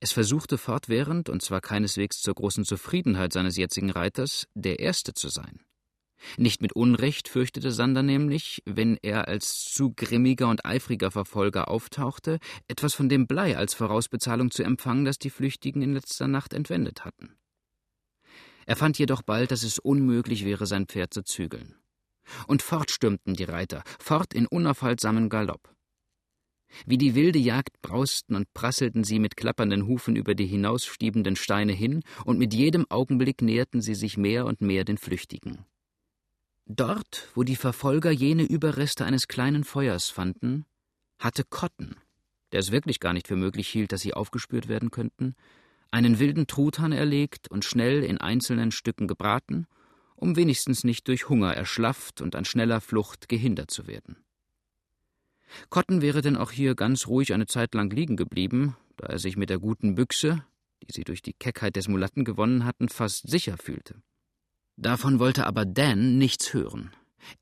es 0.00 0.12
versuchte 0.12 0.58
fortwährend, 0.58 1.28
und 1.28 1.42
zwar 1.42 1.60
keineswegs 1.60 2.20
zur 2.20 2.34
großen 2.34 2.64
Zufriedenheit 2.64 3.32
seines 3.32 3.56
jetzigen 3.56 3.90
Reiters, 3.90 4.46
der 4.54 4.78
Erste 4.78 5.14
zu 5.14 5.28
sein. 5.28 5.60
Nicht 6.36 6.62
mit 6.62 6.72
Unrecht 6.72 7.28
fürchtete 7.28 7.70
Sander 7.70 8.02
nämlich, 8.02 8.62
wenn 8.64 8.96
er 9.02 9.28
als 9.28 9.64
zu 9.64 9.92
grimmiger 9.94 10.48
und 10.48 10.64
eifriger 10.64 11.10
Verfolger 11.10 11.68
auftauchte, 11.68 12.38
etwas 12.66 12.94
von 12.94 13.08
dem 13.08 13.26
Blei 13.26 13.56
als 13.56 13.74
Vorausbezahlung 13.74 14.50
zu 14.50 14.62
empfangen, 14.62 15.04
das 15.04 15.18
die 15.18 15.30
Flüchtigen 15.30 15.82
in 15.82 15.94
letzter 15.94 16.28
Nacht 16.28 16.54
entwendet 16.54 17.04
hatten. 17.04 17.36
Er 18.66 18.76
fand 18.76 18.98
jedoch 18.98 19.22
bald, 19.22 19.50
dass 19.50 19.62
es 19.62 19.78
unmöglich 19.78 20.44
wäre, 20.44 20.66
sein 20.66 20.86
Pferd 20.86 21.14
zu 21.14 21.22
zügeln. 21.22 21.76
Und 22.46 22.62
fort 22.62 22.90
stürmten 22.90 23.34
die 23.34 23.44
Reiter, 23.44 23.82
fort 23.98 24.34
in 24.34 24.46
unaufhaltsamen 24.46 25.30
Galopp. 25.30 25.74
Wie 26.86 26.98
die 26.98 27.14
wilde 27.14 27.38
Jagd 27.38 27.80
brausten 27.82 28.36
und 28.36 28.52
prasselten 28.54 29.04
sie 29.04 29.18
mit 29.18 29.36
klappernden 29.36 29.86
Hufen 29.86 30.16
über 30.16 30.34
die 30.34 30.46
hinausstiebenden 30.46 31.36
Steine 31.36 31.72
hin, 31.72 32.02
und 32.24 32.38
mit 32.38 32.54
jedem 32.54 32.86
Augenblick 32.90 33.42
näherten 33.42 33.80
sie 33.80 33.94
sich 33.94 34.16
mehr 34.16 34.46
und 34.46 34.60
mehr 34.60 34.84
den 34.84 34.98
Flüchtigen. 34.98 35.64
Dort, 36.66 37.28
wo 37.34 37.44
die 37.44 37.56
Verfolger 37.56 38.10
jene 38.10 38.42
Überreste 38.44 39.06
eines 39.06 39.26
kleinen 39.26 39.64
Feuers 39.64 40.10
fanden, 40.10 40.66
hatte 41.18 41.44
Cotton, 41.44 41.96
der 42.52 42.60
es 42.60 42.70
wirklich 42.70 43.00
gar 43.00 43.14
nicht 43.14 43.26
für 43.26 43.36
möglich 43.36 43.68
hielt, 43.68 43.92
dass 43.92 44.02
sie 44.02 44.14
aufgespürt 44.14 44.68
werden 44.68 44.90
könnten, 44.90 45.34
einen 45.90 46.18
wilden 46.18 46.46
Truthahn 46.46 46.92
erlegt 46.92 47.48
und 47.48 47.64
schnell 47.64 48.04
in 48.04 48.18
einzelnen 48.18 48.70
Stücken 48.70 49.08
gebraten, 49.08 49.66
um 50.16 50.36
wenigstens 50.36 50.84
nicht 50.84 51.08
durch 51.08 51.28
Hunger 51.28 51.54
erschlafft 51.54 52.20
und 52.20 52.36
an 52.36 52.44
schneller 52.44 52.80
Flucht 52.80 53.28
gehindert 53.28 53.70
zu 53.70 53.86
werden. 53.86 54.16
Cotton 55.70 56.02
wäre 56.02 56.20
denn 56.20 56.36
auch 56.36 56.50
hier 56.50 56.74
ganz 56.74 57.06
ruhig 57.06 57.32
eine 57.32 57.46
Zeit 57.46 57.74
lang 57.74 57.90
liegen 57.90 58.16
geblieben, 58.16 58.76
da 58.96 59.06
er 59.06 59.18
sich 59.18 59.36
mit 59.36 59.50
der 59.50 59.58
guten 59.58 59.94
Büchse, 59.94 60.44
die 60.82 60.92
sie 60.92 61.04
durch 61.04 61.22
die 61.22 61.32
Keckheit 61.32 61.76
des 61.76 61.88
Mulatten 61.88 62.24
gewonnen 62.24 62.64
hatten, 62.64 62.88
fast 62.88 63.28
sicher 63.28 63.56
fühlte. 63.56 64.02
Davon 64.76 65.18
wollte 65.18 65.46
aber 65.46 65.64
Dan 65.64 66.18
nichts 66.18 66.52
hören. 66.54 66.92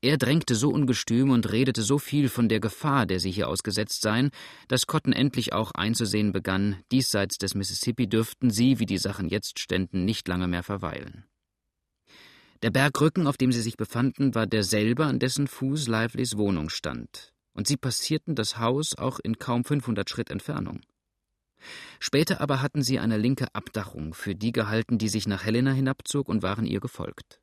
Er 0.01 0.17
drängte 0.17 0.55
so 0.55 0.69
ungestüm 0.69 1.29
und 1.29 1.51
redete 1.51 1.83
so 1.83 1.99
viel 1.99 2.29
von 2.29 2.49
der 2.49 2.59
Gefahr, 2.59 3.05
der 3.05 3.19
sie 3.19 3.31
hier 3.31 3.47
ausgesetzt 3.47 4.01
seien, 4.01 4.31
dass 4.67 4.87
Cotton 4.87 5.13
endlich 5.13 5.53
auch 5.53 5.71
einzusehen 5.71 6.31
begann, 6.31 6.77
diesseits 6.91 7.37
des 7.37 7.53
Mississippi 7.53 8.07
dürften 8.07 8.49
sie, 8.49 8.79
wie 8.79 8.85
die 8.85 8.97
Sachen 8.97 9.29
jetzt 9.29 9.59
ständen, 9.59 10.03
nicht 10.03 10.27
lange 10.27 10.47
mehr 10.47 10.63
verweilen. 10.63 11.25
Der 12.63 12.71
Bergrücken, 12.71 13.27
auf 13.27 13.37
dem 13.37 13.51
sie 13.51 13.61
sich 13.61 13.77
befanden, 13.77 14.33
war 14.33 14.47
derselbe, 14.47 15.05
an 15.05 15.19
dessen 15.19 15.47
Fuß 15.47 15.87
Lively's 15.87 16.37
Wohnung 16.37 16.69
stand, 16.69 17.33
und 17.57 17.67
sie 17.67 17.75
passierten 17.75 18.35
das 18.35 18.59
Haus 18.59 18.95
auch 18.95 19.19
in 19.19 19.39
kaum 19.39 19.65
500 19.65 20.09
Schritt 20.09 20.29
Entfernung. 20.29 20.81
Später 21.99 22.39
aber 22.39 22.61
hatten 22.61 22.83
sie 22.83 22.99
eine 22.99 23.17
linke 23.17 23.53
Abdachung 23.55 24.13
für 24.13 24.35
die 24.35 24.51
gehalten, 24.51 24.99
die 24.99 25.09
sich 25.09 25.27
nach 25.27 25.43
Helena 25.43 25.71
hinabzog 25.71 26.29
und 26.29 26.43
waren 26.43 26.67
ihr 26.67 26.79
gefolgt. 26.79 27.39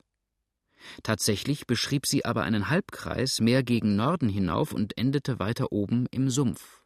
Tatsächlich 1.03 1.67
beschrieb 1.67 2.05
sie 2.05 2.23
aber 2.23 2.43
einen 2.43 2.69
Halbkreis 2.69 3.41
mehr 3.41 3.61
gegen 3.61 3.97
Norden 3.97 4.29
hinauf 4.29 4.71
und 4.71 4.97
endete 4.97 5.37
weiter 5.39 5.73
oben 5.73 6.05
im 6.11 6.29
Sumpf. 6.29 6.83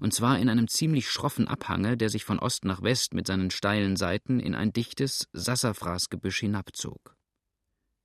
Und 0.00 0.12
zwar 0.12 0.38
in 0.38 0.50
einem 0.50 0.68
ziemlich 0.68 1.08
schroffen 1.08 1.48
Abhange, 1.48 1.96
der 1.96 2.10
sich 2.10 2.26
von 2.26 2.38
Ost 2.38 2.66
nach 2.66 2.82
West 2.82 3.14
mit 3.14 3.26
seinen 3.26 3.50
steilen 3.50 3.96
Seiten 3.96 4.40
in 4.40 4.54
ein 4.54 4.74
dichtes 4.74 5.28
Sassafrasgebüsch 5.32 6.40
hinabzog. 6.40 7.16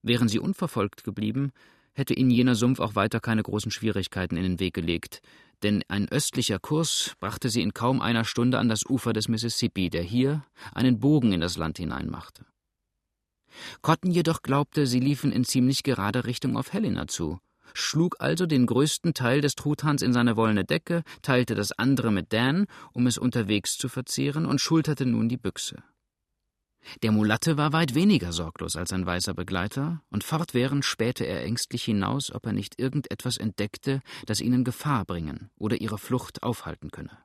Wären 0.02 0.30
sie 0.30 0.40
unverfolgt 0.40 1.04
geblieben, 1.04 1.52
hätte 1.94 2.14
ihnen 2.14 2.32
jener 2.32 2.56
Sumpf 2.56 2.80
auch 2.80 2.96
weiter 2.96 3.20
keine 3.20 3.44
großen 3.44 3.72
Schwierigkeiten 3.72 4.38
in 4.38 4.44
den 4.44 4.60
Weg 4.60 4.74
gelegt, 4.74 5.22
denn 5.64 5.84
ein 5.88 6.10
östlicher 6.10 6.60
Kurs 6.60 7.16
brachte 7.20 7.50
sie 7.50 7.62
in 7.62 7.74
kaum 7.74 8.02
einer 8.02 8.26
Stunde 8.26 8.60
an 8.60 8.70
das 8.70 8.86
Ufer 8.86 9.14
des 9.14 9.28
Mississippi, 9.28 9.90
der 9.90 10.04
hier 10.04 10.46
einen 10.74 11.00
Bogen 11.00 11.32
in 11.32 11.42
das 11.42 11.58
Land 11.58 11.78
hineinmachte. 11.78 12.46
Cotton 13.82 14.12
jedoch 14.12 14.42
glaubte, 14.42 14.88
sie 14.88 15.00
liefen 15.00 15.32
in 15.32 15.46
ziemlich 15.46 15.84
gerader 15.84 16.26
Richtung 16.26 16.58
auf 16.58 16.74
Helena 16.74 17.08
zu, 17.08 17.40
schlug 17.74 18.16
also 18.20 18.46
den 18.46 18.66
größten 18.66 19.14
Teil 19.14 19.42
des 19.42 19.56
Truthahns 19.56 20.02
in 20.02 20.14
seine 20.14 20.36
wollene 20.36 20.66
Decke, 20.66 21.04
teilte 21.22 21.56
das 21.56 21.72
andere 21.72 22.12
mit 22.12 22.34
Dan, 22.34 22.66
um 22.94 23.08
es 23.08 23.18
unterwegs 23.18 23.78
zu 23.78 23.90
verzehren, 23.90 24.46
und 24.46 24.60
schulterte 24.60 25.06
nun 25.06 25.30
die 25.30 25.38
Büchse. 25.38 25.84
Der 27.02 27.12
Mulatte 27.12 27.58
war 27.58 27.74
weit 27.74 27.96
weniger 27.96 28.32
sorglos 28.32 28.76
als 28.76 28.90
sein 28.90 29.06
weißer 29.06 29.34
Begleiter, 29.34 30.02
und 30.10 30.24
fortwährend 30.24 30.86
spähte 30.86 31.26
er 31.26 31.44
ängstlich 31.44 31.84
hinaus, 31.84 32.32
ob 32.32 32.46
er 32.46 32.54
nicht 32.54 32.80
irgendetwas 32.80 33.38
entdeckte, 33.38 34.02
das 34.26 34.42
ihnen 34.42 34.64
Gefahr 34.64 35.06
bringen 35.06 35.50
oder 35.58 35.80
ihre 35.80 35.98
Flucht 35.98 36.44
aufhalten 36.44 36.92
könne. 36.92 37.18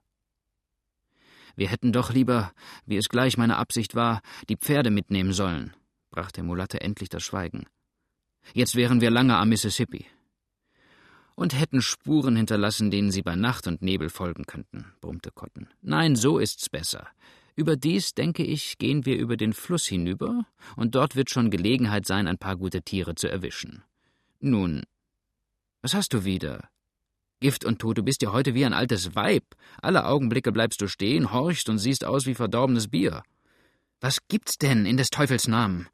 Wir 1.57 1.69
hätten 1.69 1.93
doch 1.93 2.12
lieber, 2.12 2.53
wie 2.87 2.97
es 2.97 3.09
gleich 3.09 3.37
meine 3.37 3.57
Absicht 3.57 3.97
war, 3.97 4.21
die 4.49 4.57
Pferde 4.57 4.91
mitnehmen 4.91 5.33
sollen, 5.33 5.75
brach 6.11 6.31
der 6.31 6.45
Mulatte 6.45 6.81
endlich 6.81 7.09
das 7.09 7.25
Schweigen. 7.25 7.67
Jetzt 8.55 8.77
wären 8.77 9.00
wir 9.00 9.11
lange 9.11 9.37
am 9.37 9.49
Mississippi. 9.49 10.07
Und 11.35 11.59
hätten 11.59 11.83
Spuren 11.83 12.37
hinterlassen, 12.37 12.91
denen 12.91 13.11
sie 13.11 13.23
bei 13.23 13.37
Nacht 13.37 13.67
und 13.67 13.83
Nebel 13.83 14.09
folgen 14.09 14.45
könnten, 14.45 14.93
brummte 15.00 15.31
Cotton. 15.31 15.69
Nein, 15.83 16.17
so 16.17 16.38
ist's 16.38 16.69
besser. 16.69 17.09
Überdies, 17.59 18.15
denke 18.15 18.45
ich, 18.45 18.79
gehen 18.79 19.05
wir 19.05 19.19
über 19.19 19.37
den 19.37 19.53
Fluss 19.53 19.85
hinüber, 19.85 20.47
und 20.77 20.95
dort 20.95 21.17
wird 21.17 21.29
schon 21.29 21.50
Gelegenheit 21.50 22.07
sein, 22.07 22.29
ein 22.29 22.38
paar 22.38 22.57
gute 22.57 22.83
Tiere 22.83 23.17
zu 23.17 23.27
erwischen. 23.27 23.83
Nun, 24.38 24.85
was 25.83 25.93
hast 25.93 26.15
du 26.15 26.25
wieder? 26.25 26.69
Gift 27.41 27.65
und 27.65 27.81
Tod, 27.81 27.99
du 27.99 28.05
bist 28.05 28.23
ja 28.23 28.31
heute 28.31 28.55
wie 28.55 28.65
ein 28.65 28.75
altes 28.75 29.17
Weib. 29.17 29.57
Alle 29.83 30.07
Augenblicke 30.07 30.53
bleibst 30.53 30.81
du 30.81 30.87
stehen, 30.87 31.33
horchst 31.33 31.69
und 31.69 31.79
siehst 31.79 32.05
aus 32.05 32.27
wie 32.27 32.37
verdorbenes 32.37 32.87
Bier. 32.87 33.25
Was 34.00 34.19
gibt's 34.29 34.59
denn 34.59 34.87
in 34.87 34.97
des 34.97 35.11
Teufels 35.11 35.49
Namen? 35.49 35.88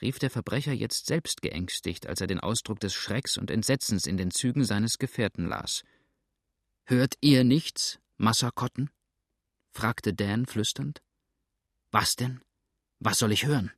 rief 0.00 0.20
der 0.20 0.30
Verbrecher 0.30 0.72
jetzt 0.72 1.06
selbst 1.06 1.42
geängstigt, 1.42 2.06
als 2.06 2.20
er 2.20 2.28
den 2.28 2.38
Ausdruck 2.38 2.78
des 2.78 2.94
Schrecks 2.94 3.38
und 3.38 3.50
Entsetzens 3.50 4.06
in 4.06 4.18
den 4.18 4.30
Zügen 4.30 4.64
seines 4.64 4.98
Gefährten 4.98 5.48
las. 5.48 5.82
Hört 6.84 7.14
ihr 7.20 7.42
nichts, 7.42 7.98
Massa 8.18 8.52
Cotton? 8.52 8.88
Fragte 9.76 10.14
Dan 10.14 10.46
flüsternd. 10.46 11.02
Was 11.90 12.16
denn? 12.16 12.40
Was 12.98 13.18
soll 13.18 13.32
ich 13.32 13.44
hören? 13.44 13.70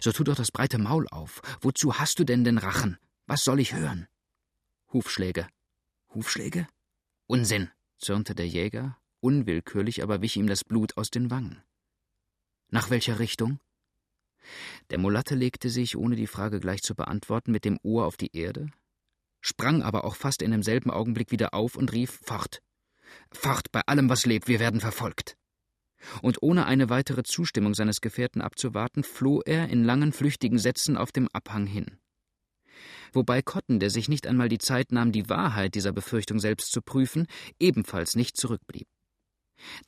So 0.00 0.12
tu 0.12 0.22
doch 0.24 0.36
das 0.36 0.52
breite 0.52 0.78
Maul 0.78 1.08
auf. 1.08 1.42
Wozu 1.60 1.98
hast 1.98 2.18
du 2.18 2.24
denn 2.24 2.44
den 2.44 2.58
Rachen? 2.58 2.96
Was 3.26 3.44
soll 3.44 3.58
ich 3.58 3.74
hören? 3.74 4.06
Hufschläge. 4.92 5.48
Hufschläge? 6.14 6.68
Unsinn, 7.26 7.70
zürnte 7.98 8.34
der 8.34 8.46
Jäger, 8.46 8.96
unwillkürlich 9.20 10.02
aber 10.02 10.22
wich 10.22 10.36
ihm 10.36 10.46
das 10.46 10.62
Blut 10.62 10.96
aus 10.96 11.10
den 11.10 11.30
Wangen. 11.30 11.62
Nach 12.70 12.90
welcher 12.90 13.18
Richtung? 13.18 13.58
Der 14.90 14.98
Mulatte 14.98 15.34
legte 15.34 15.70
sich, 15.70 15.96
ohne 15.96 16.14
die 16.14 16.26
Frage 16.28 16.60
gleich 16.60 16.82
zu 16.82 16.94
beantworten, 16.94 17.50
mit 17.50 17.64
dem 17.64 17.78
Ohr 17.82 18.06
auf 18.06 18.16
die 18.16 18.36
Erde, 18.36 18.70
sprang 19.40 19.82
aber 19.82 20.04
auch 20.04 20.14
fast 20.14 20.40
in 20.40 20.52
demselben 20.52 20.90
Augenblick 20.90 21.32
wieder 21.32 21.52
auf 21.52 21.76
und 21.76 21.92
rief 21.92 22.20
Fort. 22.22 22.62
Fort 23.32 23.72
bei 23.72 23.80
allem, 23.86 24.08
was 24.08 24.26
lebt, 24.26 24.48
wir 24.48 24.60
werden 24.60 24.80
verfolgt. 24.80 25.36
Und 26.22 26.42
ohne 26.42 26.66
eine 26.66 26.90
weitere 26.90 27.22
Zustimmung 27.22 27.74
seines 27.74 28.00
Gefährten 28.00 28.42
abzuwarten, 28.42 29.04
floh 29.04 29.40
er 29.44 29.68
in 29.68 29.84
langen, 29.84 30.12
flüchtigen 30.12 30.58
Sätzen 30.58 30.96
auf 30.96 31.12
dem 31.12 31.28
Abhang 31.32 31.66
hin. 31.66 31.98
Wobei 33.12 33.42
Cotton, 33.42 33.78
der 33.78 33.90
sich 33.90 34.08
nicht 34.08 34.26
einmal 34.26 34.48
die 34.48 34.58
Zeit 34.58 34.92
nahm, 34.92 35.12
die 35.12 35.28
Wahrheit 35.28 35.74
dieser 35.74 35.92
Befürchtung 35.92 36.40
selbst 36.40 36.72
zu 36.72 36.82
prüfen, 36.82 37.26
ebenfalls 37.60 38.16
nicht 38.16 38.36
zurückblieb. 38.36 38.88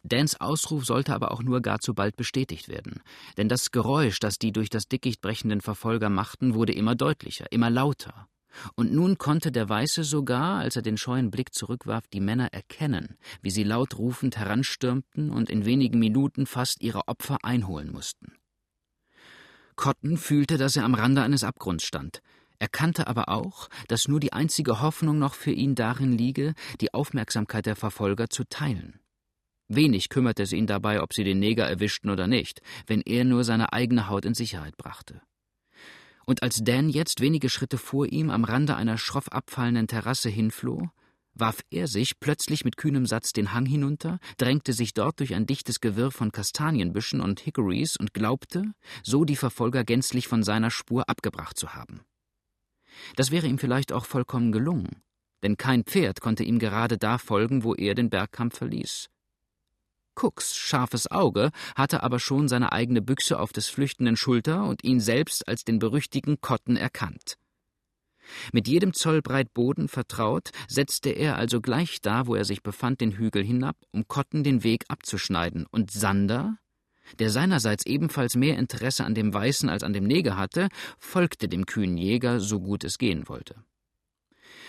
Dans 0.05 0.40
Ausruf 0.40 0.85
sollte 0.85 1.12
aber 1.12 1.33
auch 1.33 1.43
nur 1.43 1.61
gar 1.61 1.81
zu 1.81 1.93
bald 1.93 2.16
bestätigt 2.16 2.69
werden, 2.69 3.02
denn 3.37 3.49
das 3.49 3.73
Geräusch, 3.73 4.21
das 4.21 4.38
die 4.38 4.52
durch 4.52 4.71
das 4.71 4.87
Dickicht 4.87 5.21
brechenden 5.21 5.61
Verfolger 5.61 6.09
machten, 6.09 6.55
wurde 6.55 6.73
immer 6.73 6.95
deutlicher, 6.95 7.50
immer 7.50 7.69
lauter. 7.69 8.28
Und 8.75 8.92
nun 8.92 9.18
konnte 9.18 9.52
der 9.52 9.68
Weiße 9.68 10.04
sogar, 10.04 10.58
als 10.58 10.76
er 10.76 10.82
den 10.82 10.96
scheuen 10.96 11.30
Blick 11.30 11.54
zurückwarf, 11.54 12.06
die 12.08 12.20
Männer 12.20 12.52
erkennen, 12.52 13.16
wie 13.42 13.50
sie 13.50 13.64
laut 13.64 13.98
rufend 13.98 14.36
heranstürmten 14.36 15.30
und 15.30 15.50
in 15.50 15.64
wenigen 15.64 15.98
Minuten 15.98 16.46
fast 16.46 16.82
ihre 16.82 17.08
Opfer 17.08 17.38
einholen 17.42 17.92
mussten. 17.92 18.32
Cotton 19.76 20.16
fühlte, 20.16 20.56
dass 20.56 20.76
er 20.76 20.84
am 20.84 20.94
Rande 20.94 21.22
eines 21.22 21.44
Abgrunds 21.44 21.84
stand, 21.84 22.22
erkannte 22.58 23.06
aber 23.06 23.28
auch, 23.28 23.68
dass 23.88 24.08
nur 24.08 24.20
die 24.20 24.32
einzige 24.32 24.80
Hoffnung 24.80 25.18
noch 25.18 25.34
für 25.34 25.52
ihn 25.52 25.75
darin 25.75 26.16
liege, 26.16 26.54
die 26.80 26.94
Aufmerksamkeit 26.94 27.66
der 27.66 27.76
Verfolger 27.76 28.30
zu 28.30 28.44
teilen. 28.44 29.00
Wenig 29.68 30.08
kümmerte 30.08 30.44
es 30.44 30.52
ihn 30.52 30.66
dabei, 30.66 31.02
ob 31.02 31.12
sie 31.12 31.25
den 31.25 31.40
Neger 31.40 31.68
erwischten 31.68 32.08
oder 32.08 32.26
nicht, 32.26 32.62
wenn 32.86 33.00
er 33.02 33.25
nur 33.25 33.44
seine 33.44 33.72
eigene 33.72 34.08
Haut 34.08 34.25
in 34.25 34.34
Sicherheit 34.34 34.76
brachte. 34.76 35.20
Und 36.26 36.42
als 36.42 36.62
Dan 36.62 36.88
jetzt 36.88 37.21
wenige 37.21 37.49
Schritte 37.49 37.78
vor 37.78 38.06
ihm 38.06 38.30
am 38.30 38.45
Rande 38.45 38.76
einer 38.76 38.99
schroff 38.99 39.28
abfallenden 39.28 39.87
Terrasse 39.87 40.28
hinfloh, 40.28 40.88
warf 41.35 41.61
er 41.71 41.87
sich 41.87 42.18
plötzlich 42.18 42.64
mit 42.64 42.76
kühnem 42.76 43.06
Satz 43.06 43.33
den 43.33 43.52
Hang 43.52 43.66
hinunter, 43.66 44.18
drängte 44.37 44.73
sich 44.73 44.92
dort 44.92 45.21
durch 45.21 45.35
ein 45.35 45.47
dichtes 45.47 45.80
Gewirr 45.80 46.11
von 46.11 46.33
Kastanienbüschen 46.33 47.21
und 47.21 47.40
Hickories 47.40 47.97
und 47.97 48.12
glaubte, 48.12 48.73
so 49.04 49.25
die 49.25 49.37
Verfolger 49.37 49.85
gänzlich 49.85 50.26
von 50.26 50.42
seiner 50.42 50.71
Spur 50.71 51.09
abgebracht 51.09 51.56
zu 51.56 51.75
haben. 51.75 52.00
Das 53.14 53.30
wäre 53.30 53.47
ihm 53.47 53.59
vielleicht 53.59 53.92
auch 53.92 54.06
vollkommen 54.06 54.50
gelungen, 54.50 55.02
denn 55.42 55.56
kein 55.56 55.85
Pferd 55.85 56.21
konnte 56.21 56.42
ihm 56.42 56.59
gerade 56.59 56.99
da 56.99 57.18
folgen, 57.18 57.62
wo 57.62 57.75
er 57.75 57.95
den 57.95 58.11
Bergkampf 58.11 58.59
verließ. 58.59 59.11
Cooks 60.16 60.56
scharfes 60.56 61.11
Auge 61.11 61.50
hatte 61.75 62.02
aber 62.02 62.18
schon 62.18 62.49
seine 62.49 62.73
eigene 62.73 63.02
Büchse 63.02 63.38
auf 63.38 63.52
des 63.52 63.68
Flüchtenden 63.68 64.16
Schulter 64.16 64.64
und 64.64 64.82
ihn 64.85 65.00
selbst 65.00 65.46
als 65.46 65.64
den 65.64 65.78
berüchtigten 65.78 66.40
Cotton 66.40 66.76
erkannt. 66.76 67.37
Mit 68.52 68.66
jedem 68.66 68.92
Zoll 68.92 69.23
breit 69.23 69.54
Boden 69.54 69.88
vertraut, 69.88 70.50
setzte 70.68 71.11
er 71.11 71.37
also 71.37 71.61
gleich 71.61 72.00
da, 72.00 72.26
wo 72.26 72.35
er 72.35 72.44
sich 72.44 72.62
befand, 72.62 73.00
den 73.00 73.12
Hügel 73.12 73.44
hinab, 73.44 73.76
um 73.92 74.08
Cotton 74.08 74.42
den 74.42 74.64
Weg 74.64 74.85
abzuschneiden, 74.88 75.66
und 75.70 75.90
Sander, 75.90 76.58
der 77.18 77.30
seinerseits 77.30 77.87
ebenfalls 77.87 78.35
mehr 78.35 78.58
Interesse 78.58 79.04
an 79.04 79.14
dem 79.14 79.32
Weißen 79.32 79.68
als 79.68 79.85
an 79.85 79.92
dem 79.92 80.04
Neger 80.04 80.37
hatte, 80.37 80.68
folgte 80.99 81.49
dem 81.49 81.66
kühnen 81.66 81.96
Jäger, 81.96 82.40
so 82.40 82.61
gut 82.61 82.82
es 82.85 82.99
gehen 82.99 83.28
wollte. 83.28 83.54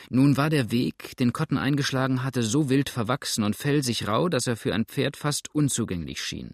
Nun 0.09 0.37
war 0.37 0.49
der 0.49 0.71
Weg, 0.71 1.17
den 1.17 1.33
Cotton 1.33 1.57
eingeschlagen 1.57 2.23
hatte, 2.23 2.41
so 2.41 2.69
wild 2.69 2.89
verwachsen 2.89 3.43
und 3.43 3.55
felsig 3.55 4.07
rau, 4.07 4.29
dass 4.29 4.47
er 4.47 4.55
für 4.55 4.73
ein 4.73 4.85
Pferd 4.85 5.17
fast 5.17 5.53
unzugänglich 5.53 6.21
schien. 6.23 6.51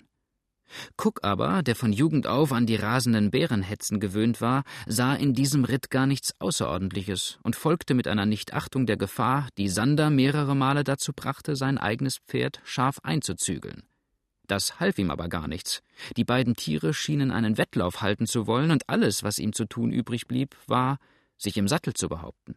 Cook 0.98 1.20
aber, 1.24 1.62
der 1.62 1.76
von 1.76 1.94
Jugend 1.94 2.26
auf 2.26 2.52
an 2.52 2.66
die 2.66 2.76
rasenden 2.76 3.30
Bärenhetzen 3.30 4.00
gewöhnt 4.00 4.42
war, 4.42 4.64
sah 4.88 5.14
in 5.14 5.34
diesem 5.34 5.66
Ritt 5.66 5.92
gar 5.92 6.08
nichts 6.08 6.34
Außerordentliches 6.40 7.38
und 7.44 7.56
folgte 7.56 7.94
mit 7.94 8.08
einer 8.08 8.26
Nichtachtung 8.26 8.88
der 8.88 8.98
Gefahr, 8.98 9.50
die 9.60 9.70
Sander 9.70 10.10
mehrere 10.10 10.56
Male 10.56 10.84
dazu 10.84 11.14
brachte, 11.14 11.56
sein 11.56 11.78
eigenes 11.78 12.18
Pferd 12.28 12.60
scharf 12.64 13.00
einzuzügeln. 13.04 13.84
Das 14.48 14.80
half 14.80 14.98
ihm 14.98 15.10
aber 15.10 15.30
gar 15.30 15.48
nichts. 15.48 15.82
Die 16.18 16.26
beiden 16.26 16.56
Tiere 16.56 16.94
schienen 16.94 17.32
einen 17.32 17.58
Wettlauf 17.58 18.02
halten 18.02 18.26
zu 18.26 18.46
wollen, 18.48 18.72
und 18.72 18.90
alles, 18.90 19.24
was 19.24 19.40
ihm 19.40 19.54
zu 19.54 19.66
tun 19.66 19.92
übrig 19.92 20.28
blieb, 20.28 20.58
war, 20.68 20.98
sich 21.38 21.58
im 21.58 21.68
Sattel 21.68 21.94
zu 21.94 22.10
behaupten. 22.10 22.56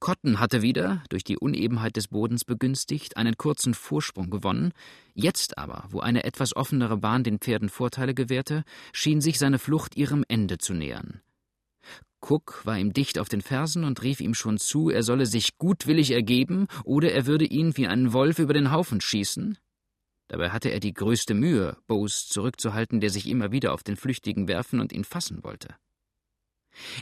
Cotton 0.00 0.38
hatte 0.38 0.62
wieder, 0.62 1.02
durch 1.08 1.24
die 1.24 1.38
Unebenheit 1.38 1.96
des 1.96 2.08
Bodens 2.08 2.44
begünstigt, 2.44 3.16
einen 3.16 3.36
kurzen 3.36 3.74
Vorsprung 3.74 4.30
gewonnen, 4.30 4.72
jetzt 5.14 5.58
aber, 5.58 5.84
wo 5.90 6.00
eine 6.00 6.24
etwas 6.24 6.54
offenere 6.54 6.96
Bahn 6.96 7.24
den 7.24 7.38
Pferden 7.38 7.68
Vorteile 7.68 8.14
gewährte, 8.14 8.64
schien 8.92 9.20
sich 9.20 9.38
seine 9.38 9.58
Flucht 9.58 9.96
ihrem 9.96 10.24
Ende 10.28 10.58
zu 10.58 10.72
nähern. 10.72 11.20
Cook 12.20 12.62
war 12.64 12.78
ihm 12.78 12.92
dicht 12.92 13.18
auf 13.18 13.28
den 13.28 13.42
Fersen 13.42 13.84
und 13.84 14.02
rief 14.02 14.20
ihm 14.20 14.34
schon 14.34 14.58
zu, 14.58 14.90
er 14.90 15.02
solle 15.02 15.26
sich 15.26 15.58
gutwillig 15.58 16.10
ergeben, 16.10 16.66
oder 16.84 17.12
er 17.12 17.26
würde 17.26 17.44
ihn 17.44 17.76
wie 17.76 17.86
einen 17.86 18.12
Wolf 18.12 18.38
über 18.38 18.54
den 18.54 18.70
Haufen 18.70 19.00
schießen. 19.00 19.58
Dabei 20.28 20.50
hatte 20.50 20.70
er 20.70 20.80
die 20.80 20.92
größte 20.92 21.34
Mühe, 21.34 21.76
Bose 21.86 22.26
zurückzuhalten, 22.28 23.00
der 23.00 23.10
sich 23.10 23.28
immer 23.28 23.50
wieder 23.50 23.72
auf 23.72 23.82
den 23.82 23.96
Flüchtigen 23.96 24.46
werfen 24.46 24.80
und 24.80 24.92
ihn 24.92 25.04
fassen 25.04 25.42
wollte. 25.42 25.74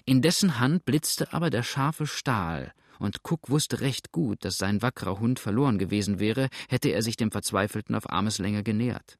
In 0.04 0.22
dessen 0.22 0.60
Hand 0.60 0.84
blitzte 0.84 1.32
aber 1.32 1.50
der 1.50 1.62
scharfe 1.62 2.06
Stahl, 2.06 2.72
und 2.98 3.18
Cook 3.22 3.50
wusste 3.50 3.80
recht 3.80 4.12
gut, 4.12 4.44
dass 4.44 4.58
sein 4.58 4.82
wackerer 4.82 5.20
Hund 5.20 5.38
verloren 5.38 5.78
gewesen 5.78 6.18
wäre, 6.20 6.48
hätte 6.68 6.90
er 6.90 7.02
sich 7.02 7.16
dem 7.16 7.30
Verzweifelten 7.30 7.94
auf 7.94 8.10
Armeslänge 8.10 8.62
genähert. 8.62 9.18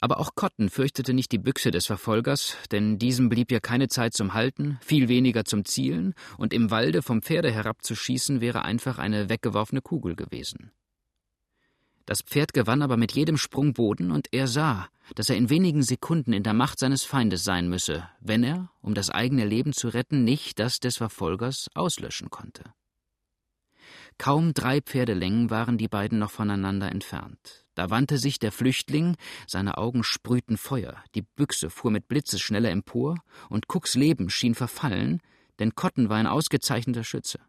Aber 0.00 0.20
auch 0.20 0.34
Cotton 0.34 0.68
fürchtete 0.68 1.14
nicht 1.14 1.32
die 1.32 1.38
Büchse 1.38 1.70
des 1.70 1.86
Verfolgers, 1.86 2.58
denn 2.70 2.98
diesem 2.98 3.30
blieb 3.30 3.50
ja 3.50 3.60
keine 3.60 3.88
Zeit 3.88 4.12
zum 4.12 4.34
Halten, 4.34 4.78
viel 4.82 5.08
weniger 5.08 5.46
zum 5.46 5.64
Zielen, 5.64 6.12
und 6.36 6.52
im 6.52 6.70
Walde 6.70 7.00
vom 7.00 7.22
Pferde 7.22 7.50
herabzuschießen 7.50 8.42
wäre 8.42 8.66
einfach 8.66 8.98
eine 8.98 9.30
weggeworfene 9.30 9.80
Kugel 9.80 10.14
gewesen. 10.14 10.72
Das 12.06 12.20
Pferd 12.20 12.52
gewann 12.52 12.82
aber 12.82 12.98
mit 12.98 13.12
jedem 13.12 13.38
Sprung 13.38 13.72
Boden, 13.72 14.10
und 14.10 14.28
er 14.32 14.46
sah, 14.46 14.88
dass 15.14 15.30
er 15.30 15.36
in 15.36 15.48
wenigen 15.48 15.82
Sekunden 15.82 16.34
in 16.34 16.42
der 16.42 16.52
Macht 16.52 16.78
seines 16.78 17.04
Feindes 17.04 17.44
sein 17.44 17.68
müsse, 17.68 18.06
wenn 18.20 18.42
er, 18.42 18.70
um 18.82 18.92
das 18.92 19.08
eigene 19.08 19.46
Leben 19.46 19.72
zu 19.72 19.88
retten, 19.88 20.22
nicht 20.22 20.58
das 20.58 20.80
des 20.80 20.98
Verfolgers 20.98 21.70
auslöschen 21.74 22.28
konnte. 22.28 22.64
Kaum 24.18 24.54
drei 24.54 24.80
Pferdelängen 24.80 25.50
waren 25.50 25.76
die 25.76 25.88
beiden 25.88 26.18
noch 26.18 26.30
voneinander 26.30 26.90
entfernt. 26.90 27.64
Da 27.74 27.90
wandte 27.90 28.18
sich 28.18 28.38
der 28.38 28.52
Flüchtling, 28.52 29.16
seine 29.46 29.76
Augen 29.76 30.04
sprühten 30.04 30.56
Feuer, 30.56 31.02
die 31.14 31.22
Büchse 31.22 31.70
fuhr 31.70 31.90
mit 31.90 32.06
Blitzesschnelle 32.06 32.70
empor, 32.70 33.16
und 33.48 33.66
Cooks 33.68 33.96
Leben 33.96 34.30
schien 34.30 34.54
verfallen, 34.54 35.20
denn 35.58 35.74
Cotton 35.74 36.08
war 36.08 36.16
ein 36.16 36.28
ausgezeichneter 36.28 37.04
Schütze. 37.04 37.40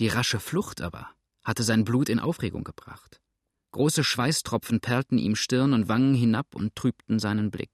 Die 0.00 0.08
rasche 0.08 0.40
Flucht 0.40 0.80
aber 0.80 1.08
hatte 1.42 1.62
sein 1.62 1.84
Blut 1.84 2.08
in 2.08 2.18
Aufregung 2.20 2.64
gebracht. 2.64 3.20
Große 3.72 4.04
Schweißtropfen 4.04 4.80
perlten 4.80 5.18
ihm 5.18 5.34
Stirn 5.34 5.72
und 5.72 5.88
Wangen 5.88 6.14
hinab 6.14 6.54
und 6.54 6.74
trübten 6.76 7.18
seinen 7.18 7.50
Blick. 7.50 7.70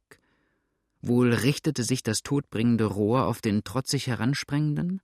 Wohl 1.02 1.32
richtete 1.32 1.82
sich 1.82 2.02
das 2.02 2.22
todbringende 2.22 2.84
Rohr 2.84 3.26
auf 3.26 3.40
den 3.40 3.64
trotzig 3.64 4.06
Heransprengenden? 4.06 5.00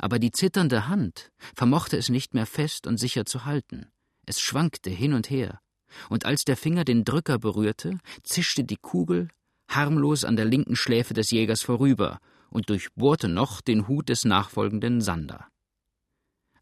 Aber 0.00 0.18
die 0.18 0.32
zitternde 0.32 0.88
Hand 0.88 1.30
vermochte 1.54 1.96
es 1.96 2.08
nicht 2.08 2.34
mehr 2.34 2.46
fest 2.46 2.86
und 2.86 2.98
sicher 2.98 3.26
zu 3.26 3.44
halten. 3.44 3.86
Es 4.26 4.40
schwankte 4.40 4.90
hin 4.90 5.12
und 5.12 5.30
her, 5.30 5.60
und 6.08 6.24
als 6.24 6.44
der 6.44 6.56
Finger 6.56 6.84
den 6.84 7.04
Drücker 7.04 7.38
berührte, 7.38 7.98
zischte 8.22 8.64
die 8.64 8.76
Kugel 8.76 9.28
harmlos 9.68 10.24
an 10.24 10.36
der 10.36 10.44
linken 10.44 10.76
Schläfe 10.76 11.14
des 11.14 11.30
Jägers 11.30 11.62
vorüber 11.62 12.18
und 12.50 12.68
durchbohrte 12.70 13.28
noch 13.28 13.60
den 13.60 13.86
Hut 13.88 14.08
des 14.08 14.24
nachfolgenden 14.24 15.00
Sander. 15.00 15.46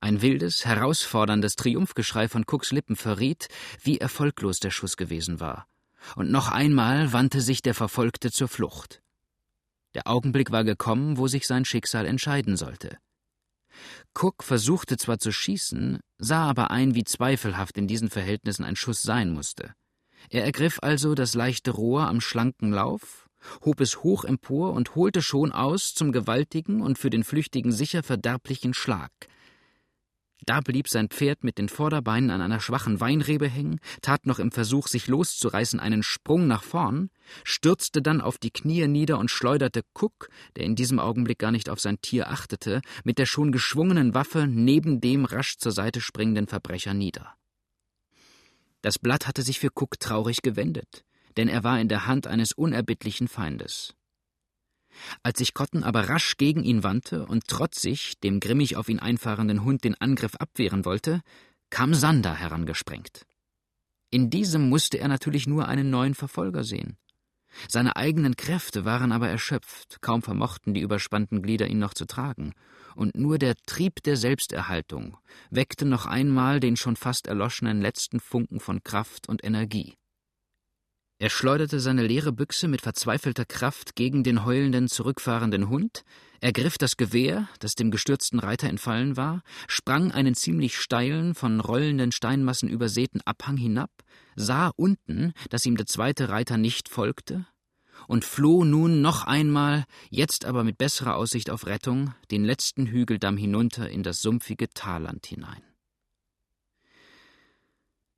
Ein 0.01 0.22
wildes, 0.22 0.64
herausforderndes 0.64 1.57
Triumphgeschrei 1.57 2.29
von 2.29 2.44
Cooks 2.46 2.70
Lippen 2.70 2.94
verriet, 2.94 3.48
wie 3.83 3.98
erfolglos 3.98 4.61
der 4.61 4.70
Schuss 4.70 4.96
gewesen 4.96 5.40
war. 5.40 5.66
Und 6.14 6.31
noch 6.31 6.48
einmal 6.48 7.12
wandte 7.12 7.40
sich 7.40 7.62
der 7.62 7.74
Verfolgte 7.74 8.31
zur 8.31 8.48
Flucht. 8.48 9.03
Der 9.94 10.07
Augenblick 10.07 10.53
war 10.53 10.62
gekommen, 10.62 11.16
wo 11.16 11.27
sich 11.27 11.46
sein 11.46 11.64
Schicksal 11.64 12.07
entscheiden 12.07 12.57
sollte. 12.57 12.98
Cook 14.14 14.43
versuchte 14.43 14.97
zwar 14.97 15.19
zu 15.19 15.33
schießen, 15.33 16.01
sah 16.19 16.49
aber 16.49 16.71
ein, 16.71 16.95
wie 16.95 17.05
zweifelhaft 17.05 17.77
in 17.79 17.87
diesen 17.87 18.11
Verhältnissen 18.11 18.64
ein 18.64 18.77
Schuss 18.77 19.03
sein 19.03 19.33
musste. 19.33 19.75
Er 20.31 20.45
ergriff 20.45 20.79
also 20.83 21.14
das 21.14 21.35
leichte 21.35 21.71
Rohr 21.71 22.09
am 22.09 22.21
schlanken 22.21 22.73
Lauf, 22.73 23.29
hob 23.64 23.81
es 23.81 24.03
hoch 24.03 24.25
empor 24.25 24.73
und 24.73 24.95
holte 24.95 25.23
schon 25.23 25.53
aus 25.53 25.95
zum 25.95 26.12
gewaltigen 26.12 26.81
und 26.81 26.99
für 26.99 27.11
den 27.11 27.25
Flüchtigen 27.25 27.73
sicher 27.73 28.03
verderblichen 28.03 28.75
Schlag, 28.75 29.12
da 30.48 30.61
blieb 30.61 30.88
sein 30.88 31.08
Pferd 31.08 31.44
mit 31.44 31.58
den 31.58 31.68
Vorderbeinen 31.68 32.30
an 32.30 32.40
einer 32.40 32.61
schwachen 32.61 33.00
Weinrebe 33.00 33.46
hängen, 33.46 33.80
tat 34.00 34.24
noch 34.24 34.38
im 34.38 34.50
Versuch, 34.50 34.88
sich 34.88 35.06
loszureißen, 35.06 35.78
einen 35.78 36.02
Sprung 36.02 36.46
nach 36.46 36.62
vorn, 36.62 37.11
stürzte 37.44 38.00
dann 38.00 38.22
auf 38.22 38.38
die 38.38 38.50
Knie 38.50 38.88
nieder 38.88 39.18
und 39.18 39.30
schleuderte 39.30 39.82
Cook, 39.94 40.30
der 40.56 40.64
in 40.64 40.74
diesem 40.74 41.00
Augenblick 41.00 41.38
gar 41.38 41.50
nicht 41.50 41.68
auf 41.68 41.80
sein 41.80 42.00
Tier 42.00 42.30
achtete, 42.30 42.80
mit 43.04 43.18
der 43.18 43.26
schon 43.26 43.52
geschwungenen 43.52 44.14
Waffe 44.14 44.46
neben 44.48 45.02
dem 45.02 45.26
rasch 45.26 45.58
zur 45.58 45.72
Seite 45.72 46.00
springenden 46.00 46.46
Verbrecher 46.46 46.94
nieder. 46.94 47.34
Das 48.80 48.98
Blatt 48.98 49.26
hatte 49.26 49.42
sich 49.42 49.58
für 49.58 49.68
Cook 49.74 50.00
traurig 50.00 50.40
gewendet, 50.40 51.04
denn 51.37 51.48
er 51.48 51.62
war 51.62 51.78
in 51.78 51.88
der 51.88 52.06
Hand 52.06 52.26
eines 52.26 52.52
unerbittlichen 52.52 53.28
Feindes. 53.28 53.94
Als 55.22 55.38
sich 55.38 55.54
Cotton 55.54 55.84
aber 55.84 56.08
rasch 56.08 56.37
gegen 56.37 56.64
ihn 56.64 56.82
wandte 56.82 57.26
und 57.26 57.46
trotzig 57.46 58.18
dem 58.20 58.40
grimmig 58.40 58.76
auf 58.76 58.88
ihn 58.88 58.98
einfahrenden 58.98 59.64
Hund 59.64 59.84
den 59.84 59.94
Angriff 60.00 60.37
abwehren 60.37 60.84
wollte, 60.84 61.22
kam 61.70 61.94
Sander 61.94 62.34
herangesprengt. 62.34 63.26
In 64.11 64.30
diesem 64.30 64.68
musste 64.68 64.98
er 64.98 65.08
natürlich 65.08 65.46
nur 65.46 65.68
einen 65.68 65.90
neuen 65.90 66.14
Verfolger 66.14 66.64
sehen. 66.64 66.96
Seine 67.66 67.96
eigenen 67.96 68.37
Kräfte 68.37 68.84
waren 68.84 69.12
aber 69.12 69.28
erschöpft, 69.28 70.00
kaum 70.00 70.22
vermochten 70.22 70.74
die 70.74 70.80
überspannten 70.80 71.42
Glieder 71.42 71.66
ihn 71.68 71.78
noch 71.78 71.94
zu 71.94 72.06
tragen, 72.06 72.54
und 72.94 73.16
nur 73.16 73.38
der 73.38 73.54
Trieb 73.66 74.02
der 74.02 74.16
Selbsterhaltung 74.16 75.16
weckte 75.50 75.84
noch 75.84 76.06
einmal 76.06 76.61
den 76.61 76.76
schon 76.76 76.96
fast 76.96 77.26
erloschenen 77.26 77.80
letzten 77.80 78.20
Funken 78.20 78.61
von 78.61 78.82
Kraft 78.82 79.28
und 79.28 79.44
Energie. 79.44 79.97
Er 81.20 81.31
schleuderte 81.31 81.81
seine 81.81 82.07
leere 82.07 82.31
Büchse 82.31 82.68
mit 82.68 82.81
verzweifelter 82.81 83.44
Kraft 83.44 83.96
gegen 83.96 84.22
den 84.22 84.44
heulenden, 84.44 84.87
zurückfahrenden 84.87 85.68
Hund, 85.68 86.04
ergriff 86.40 86.78
das 86.78 86.96
Gewehr, 86.96 87.48
das 87.59 87.74
dem 87.74 87.90
gestürzten 87.90 88.38
Reiter 88.38 88.68
entfallen 88.68 89.16
war, 89.16 89.42
sprang 89.66 90.12
einen 90.12 90.37
ziemlich 90.37 90.76
steilen, 90.78 91.35
von 91.35 91.59
rollenden 91.59 92.12
Steinmassen 92.12 92.68
übersäten 92.68 93.20
Abhang 93.24 93.57
hinab, 93.57 93.90
sah 94.37 94.70
unten, 94.76 95.33
dass 95.50 95.66
ihm 95.66 95.76
der 95.76 95.87
zweite 95.87 96.28
Reiter 96.28 96.57
nicht 96.57 96.88
folgte, 96.88 97.46
und 98.07 98.24
floh 98.24 98.62
nun 98.62 99.00
noch 99.00 99.24
einmal, 99.24 99.87
jetzt 100.11 100.44
aber 100.44 100.62
mit 100.62 100.78
besserer 100.78 101.16
Aussicht 101.16 101.50
auf 101.50 101.66
Rettung, 101.66 102.14
den 102.31 102.44
letzten 102.44 102.87
Hügeldamm 102.87 103.37
hinunter 103.37 103.90
in 103.90 104.04
das 104.04 104.22
sumpfige 104.22 104.68
Talland 104.70 105.26
hinein. 105.26 105.67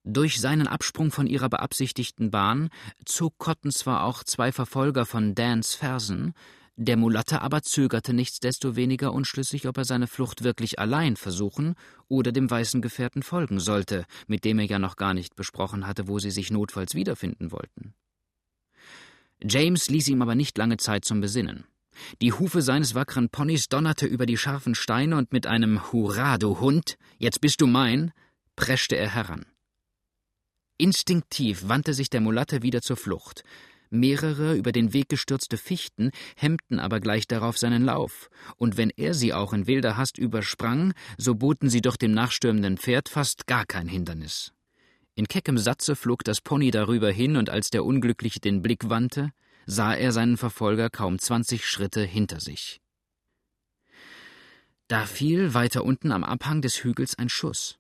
Durch 0.04 0.40
seinen 0.40 0.66
Absprung 0.66 1.10
von 1.10 1.26
ihrer 1.26 1.50
beabsichtigten 1.50 2.30
Bahn 2.30 2.70
zog 3.04 3.36
Cotton 3.38 3.70
zwar 3.70 4.04
auch 4.04 4.24
zwei 4.24 4.50
Verfolger 4.50 5.04
von 5.04 5.34
Dans 5.34 5.74
Fersen, 5.74 6.32
der 6.76 6.96
Mulatte 6.96 7.42
aber 7.42 7.60
zögerte 7.62 8.14
nichtsdestoweniger 8.14 9.12
unschlüssig, 9.12 9.68
ob 9.68 9.76
er 9.76 9.84
seine 9.84 10.06
Flucht 10.06 10.42
wirklich 10.42 10.78
allein 10.78 11.16
versuchen 11.16 11.74
oder 12.08 12.32
dem 12.32 12.50
weißen 12.50 12.80
Gefährten 12.80 13.22
folgen 13.22 13.60
sollte, 13.60 14.06
mit 14.26 14.46
dem 14.46 14.58
er 14.58 14.64
ja 14.64 14.78
noch 14.78 14.96
gar 14.96 15.12
nicht 15.12 15.36
besprochen 15.36 15.86
hatte, 15.86 16.08
wo 16.08 16.18
sie 16.18 16.30
sich 16.30 16.50
notfalls 16.50 16.94
wiederfinden 16.94 17.52
wollten. 17.52 17.92
James 19.42 19.90
ließ 19.90 20.08
ihm 20.08 20.22
aber 20.22 20.34
nicht 20.34 20.56
lange 20.56 20.78
Zeit 20.78 21.04
zum 21.04 21.20
Besinnen. 21.20 21.64
Die 22.22 22.32
Hufe 22.32 22.62
seines 22.62 22.94
wackeren 22.94 23.28
Ponys 23.28 23.68
donnerte 23.68 24.06
über 24.06 24.24
die 24.24 24.38
scharfen 24.38 24.74
Steine 24.74 25.18
und 25.18 25.34
mit 25.34 25.46
einem 25.46 25.92
Hurra, 25.92 26.38
du 26.38 26.60
Hund, 26.60 26.96
jetzt 27.18 27.42
bist 27.42 27.60
du 27.60 27.66
mein, 27.66 28.12
preschte 28.56 28.96
er 28.96 29.10
heran. 29.10 29.44
Instinktiv 30.80 31.68
wandte 31.68 31.94
sich 31.94 32.10
der 32.10 32.20
Mulatte 32.20 32.62
wieder 32.62 32.82
zur 32.82 32.96
Flucht. 32.96 33.44
Mehrere 33.90 34.54
über 34.54 34.70
den 34.72 34.92
Weg 34.92 35.08
gestürzte 35.08 35.56
Fichten 35.56 36.12
hemmten 36.36 36.78
aber 36.78 37.00
gleich 37.00 37.26
darauf 37.26 37.58
seinen 37.58 37.84
Lauf, 37.84 38.30
und 38.56 38.76
wenn 38.76 38.90
er 38.90 39.14
sie 39.14 39.34
auch 39.34 39.52
in 39.52 39.66
wilder 39.66 39.96
Hast 39.96 40.16
übersprang, 40.16 40.94
so 41.18 41.34
boten 41.34 41.68
sie 41.68 41.80
doch 41.80 41.96
dem 41.96 42.12
nachstürmenden 42.12 42.78
Pferd 42.78 43.08
fast 43.08 43.48
gar 43.48 43.66
kein 43.66 43.88
Hindernis. 43.88 44.52
In 45.16 45.26
keckem 45.26 45.58
Satze 45.58 45.96
flog 45.96 46.22
das 46.22 46.40
Pony 46.40 46.70
darüber 46.70 47.10
hin, 47.10 47.36
und 47.36 47.50
als 47.50 47.70
der 47.70 47.84
Unglückliche 47.84 48.38
den 48.38 48.62
Blick 48.62 48.88
wandte, 48.88 49.32
sah 49.66 49.92
er 49.92 50.12
seinen 50.12 50.36
Verfolger 50.36 50.88
kaum 50.88 51.18
zwanzig 51.18 51.68
Schritte 51.68 52.02
hinter 52.02 52.38
sich. 52.38 52.80
Da 54.86 55.04
fiel 55.04 55.52
weiter 55.52 55.84
unten 55.84 56.12
am 56.12 56.22
Abhang 56.22 56.62
des 56.62 56.84
Hügels 56.84 57.18
ein 57.18 57.28
Schuss. 57.28 57.79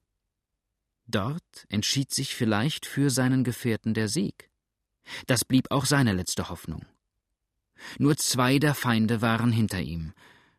Dort 1.10 1.66
entschied 1.68 2.12
sich 2.12 2.36
vielleicht 2.36 2.86
für 2.86 3.10
seinen 3.10 3.42
Gefährten 3.42 3.94
der 3.94 4.08
Sieg. 4.08 4.48
Das 5.26 5.44
blieb 5.44 5.70
auch 5.70 5.84
seine 5.84 6.12
letzte 6.12 6.50
Hoffnung. 6.50 6.86
Nur 7.98 8.16
zwei 8.16 8.58
der 8.58 8.74
Feinde 8.74 9.20
waren 9.20 9.50
hinter 9.50 9.80
ihm. 9.80 10.12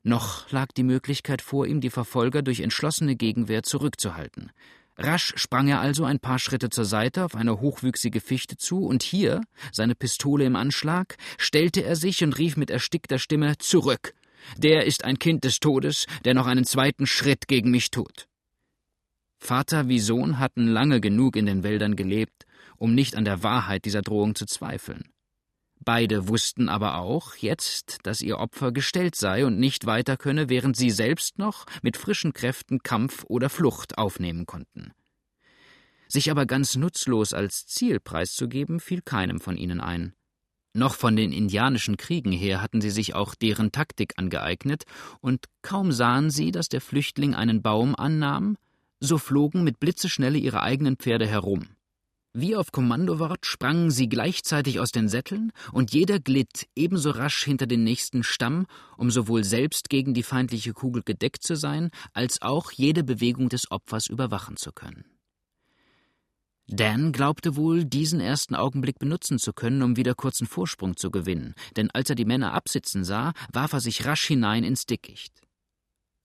Noch 0.03 0.51
lag 0.51 0.71
die 0.73 0.83
Möglichkeit 0.83 1.41
vor 1.41 1.67
ihm, 1.67 1.79
die 1.79 1.91
Verfolger 1.91 2.41
durch 2.41 2.59
entschlossene 2.59 3.15
Gegenwehr 3.15 3.63
zurückzuhalten. 3.63 4.51
Rasch 4.97 5.33
sprang 5.37 5.69
er 5.69 5.79
also 5.79 6.03
ein 6.03 6.19
paar 6.19 6.39
Schritte 6.39 6.69
zur 6.69 6.85
Seite 6.85 7.23
auf 7.23 7.35
eine 7.35 7.61
hochwüchsige 7.61 8.19
Fichte 8.19 8.57
zu, 8.57 8.85
und 8.85 9.03
hier, 9.03 9.41
seine 9.71 9.95
Pistole 9.95 10.43
im 10.43 10.55
Anschlag, 10.55 11.15
stellte 11.37 11.81
er 11.81 11.95
sich 11.95 12.23
und 12.23 12.37
rief 12.37 12.57
mit 12.57 12.69
erstickter 12.69 13.19
Stimme 13.19 13.57
Zurück. 13.57 14.13
Der 14.57 14.85
ist 14.85 15.05
ein 15.05 15.17
Kind 15.17 15.43
des 15.45 15.59
Todes, 15.59 16.07
der 16.25 16.33
noch 16.33 16.47
einen 16.47 16.65
zweiten 16.65 17.07
Schritt 17.07 17.47
gegen 17.47 17.71
mich 17.71 17.91
tut. 17.91 18.27
Vater 19.43 19.89
wie 19.89 19.99
Sohn 19.99 20.37
hatten 20.37 20.67
lange 20.67 21.01
genug 21.01 21.35
in 21.35 21.47
den 21.47 21.63
Wäldern 21.63 21.95
gelebt, 21.95 22.45
um 22.77 22.93
nicht 22.93 23.15
an 23.15 23.25
der 23.25 23.41
Wahrheit 23.41 23.85
dieser 23.85 24.03
Drohung 24.03 24.35
zu 24.35 24.45
zweifeln. 24.45 25.09
Beide 25.83 26.27
wussten 26.27 26.69
aber 26.69 26.99
auch 26.99 27.35
jetzt, 27.37 27.97
dass 28.03 28.21
ihr 28.21 28.37
Opfer 28.37 28.71
gestellt 28.71 29.15
sei 29.15 29.43
und 29.47 29.59
nicht 29.59 29.87
weiter 29.87 30.15
könne, 30.15 30.47
während 30.47 30.77
sie 30.77 30.91
selbst 30.91 31.39
noch 31.39 31.65
mit 31.81 31.97
frischen 31.97 32.33
Kräften 32.33 32.83
Kampf 32.83 33.25
oder 33.27 33.49
Flucht 33.49 33.97
aufnehmen 33.97 34.45
konnten. 34.45 34.91
Sich 36.07 36.29
aber 36.29 36.45
ganz 36.45 36.75
nutzlos 36.75 37.33
als 37.33 37.65
Ziel 37.65 37.99
preiszugeben, 37.99 38.79
fiel 38.79 39.01
keinem 39.01 39.39
von 39.39 39.57
ihnen 39.57 39.81
ein. 39.81 40.13
Noch 40.73 40.93
von 40.93 41.15
den 41.15 41.33
indianischen 41.33 41.97
Kriegen 41.97 42.31
her 42.31 42.61
hatten 42.61 42.79
sie 42.79 42.91
sich 42.91 43.15
auch 43.15 43.33
deren 43.33 43.71
Taktik 43.71 44.13
angeeignet, 44.17 44.83
und 45.19 45.47
kaum 45.63 45.91
sahen 45.91 46.29
sie, 46.29 46.51
dass 46.51 46.69
der 46.69 46.79
Flüchtling 46.79 47.33
einen 47.33 47.63
Baum 47.63 47.95
annahm, 47.95 48.55
so 49.01 49.17
flogen 49.17 49.63
mit 49.65 49.79
Blitzeschnelle 49.79 50.37
ihre 50.37 50.61
eigenen 50.61 50.95
Pferde 50.95 51.27
herum. 51.27 51.67
Wie 52.33 52.55
auf 52.55 52.71
Kommandowort 52.71 53.45
sprangen 53.45 53.91
sie 53.91 54.07
gleichzeitig 54.07 54.79
aus 54.79 54.91
den 54.91 55.09
Sätteln, 55.09 55.51
und 55.73 55.91
jeder 55.91 56.19
glitt 56.19 56.69
ebenso 56.75 57.09
rasch 57.09 57.43
hinter 57.43 57.67
den 57.67 57.83
nächsten 57.83 58.23
Stamm, 58.23 58.67
um 58.95 59.11
sowohl 59.11 59.43
selbst 59.43 59.89
gegen 59.89 60.13
die 60.13 60.23
feindliche 60.23 60.71
Kugel 60.71 61.03
gedeckt 61.03 61.43
zu 61.43 61.57
sein, 61.57 61.89
als 62.13 62.41
auch 62.41 62.71
jede 62.71 63.03
Bewegung 63.03 63.49
des 63.49 63.69
Opfers 63.69 64.07
überwachen 64.07 64.55
zu 64.55 64.71
können. 64.71 65.03
Dan 66.67 67.11
glaubte 67.11 67.57
wohl, 67.57 67.83
diesen 67.83 68.21
ersten 68.21 68.55
Augenblick 68.55 68.97
benutzen 68.97 69.37
zu 69.37 69.51
können, 69.51 69.81
um 69.81 69.97
wieder 69.97 70.15
kurzen 70.15 70.47
Vorsprung 70.47 70.95
zu 70.95 71.11
gewinnen, 71.11 71.53
denn 71.75 71.91
als 71.91 72.09
er 72.09 72.15
die 72.15 72.23
Männer 72.23 72.53
absitzen 72.53 73.03
sah, 73.03 73.33
warf 73.51 73.73
er 73.73 73.81
sich 73.81 74.05
rasch 74.05 74.27
hinein 74.27 74.63
ins 74.63 74.85
Dickicht. 74.85 75.41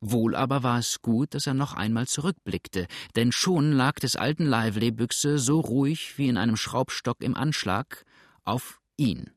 Wohl 0.00 0.36
aber 0.36 0.62
war 0.62 0.78
es 0.78 1.00
gut, 1.00 1.34
dass 1.34 1.46
er 1.46 1.54
noch 1.54 1.72
einmal 1.72 2.06
zurückblickte, 2.06 2.86
denn 3.14 3.32
schon 3.32 3.72
lag 3.72 3.94
des 3.94 4.16
alten 4.16 4.44
Lively-Büchse 4.44 5.38
so 5.38 5.60
ruhig 5.60 6.18
wie 6.18 6.28
in 6.28 6.36
einem 6.36 6.56
Schraubstock 6.56 7.22
im 7.22 7.34
Anschlag 7.34 8.04
auf 8.44 8.80
ihn. 8.96 9.30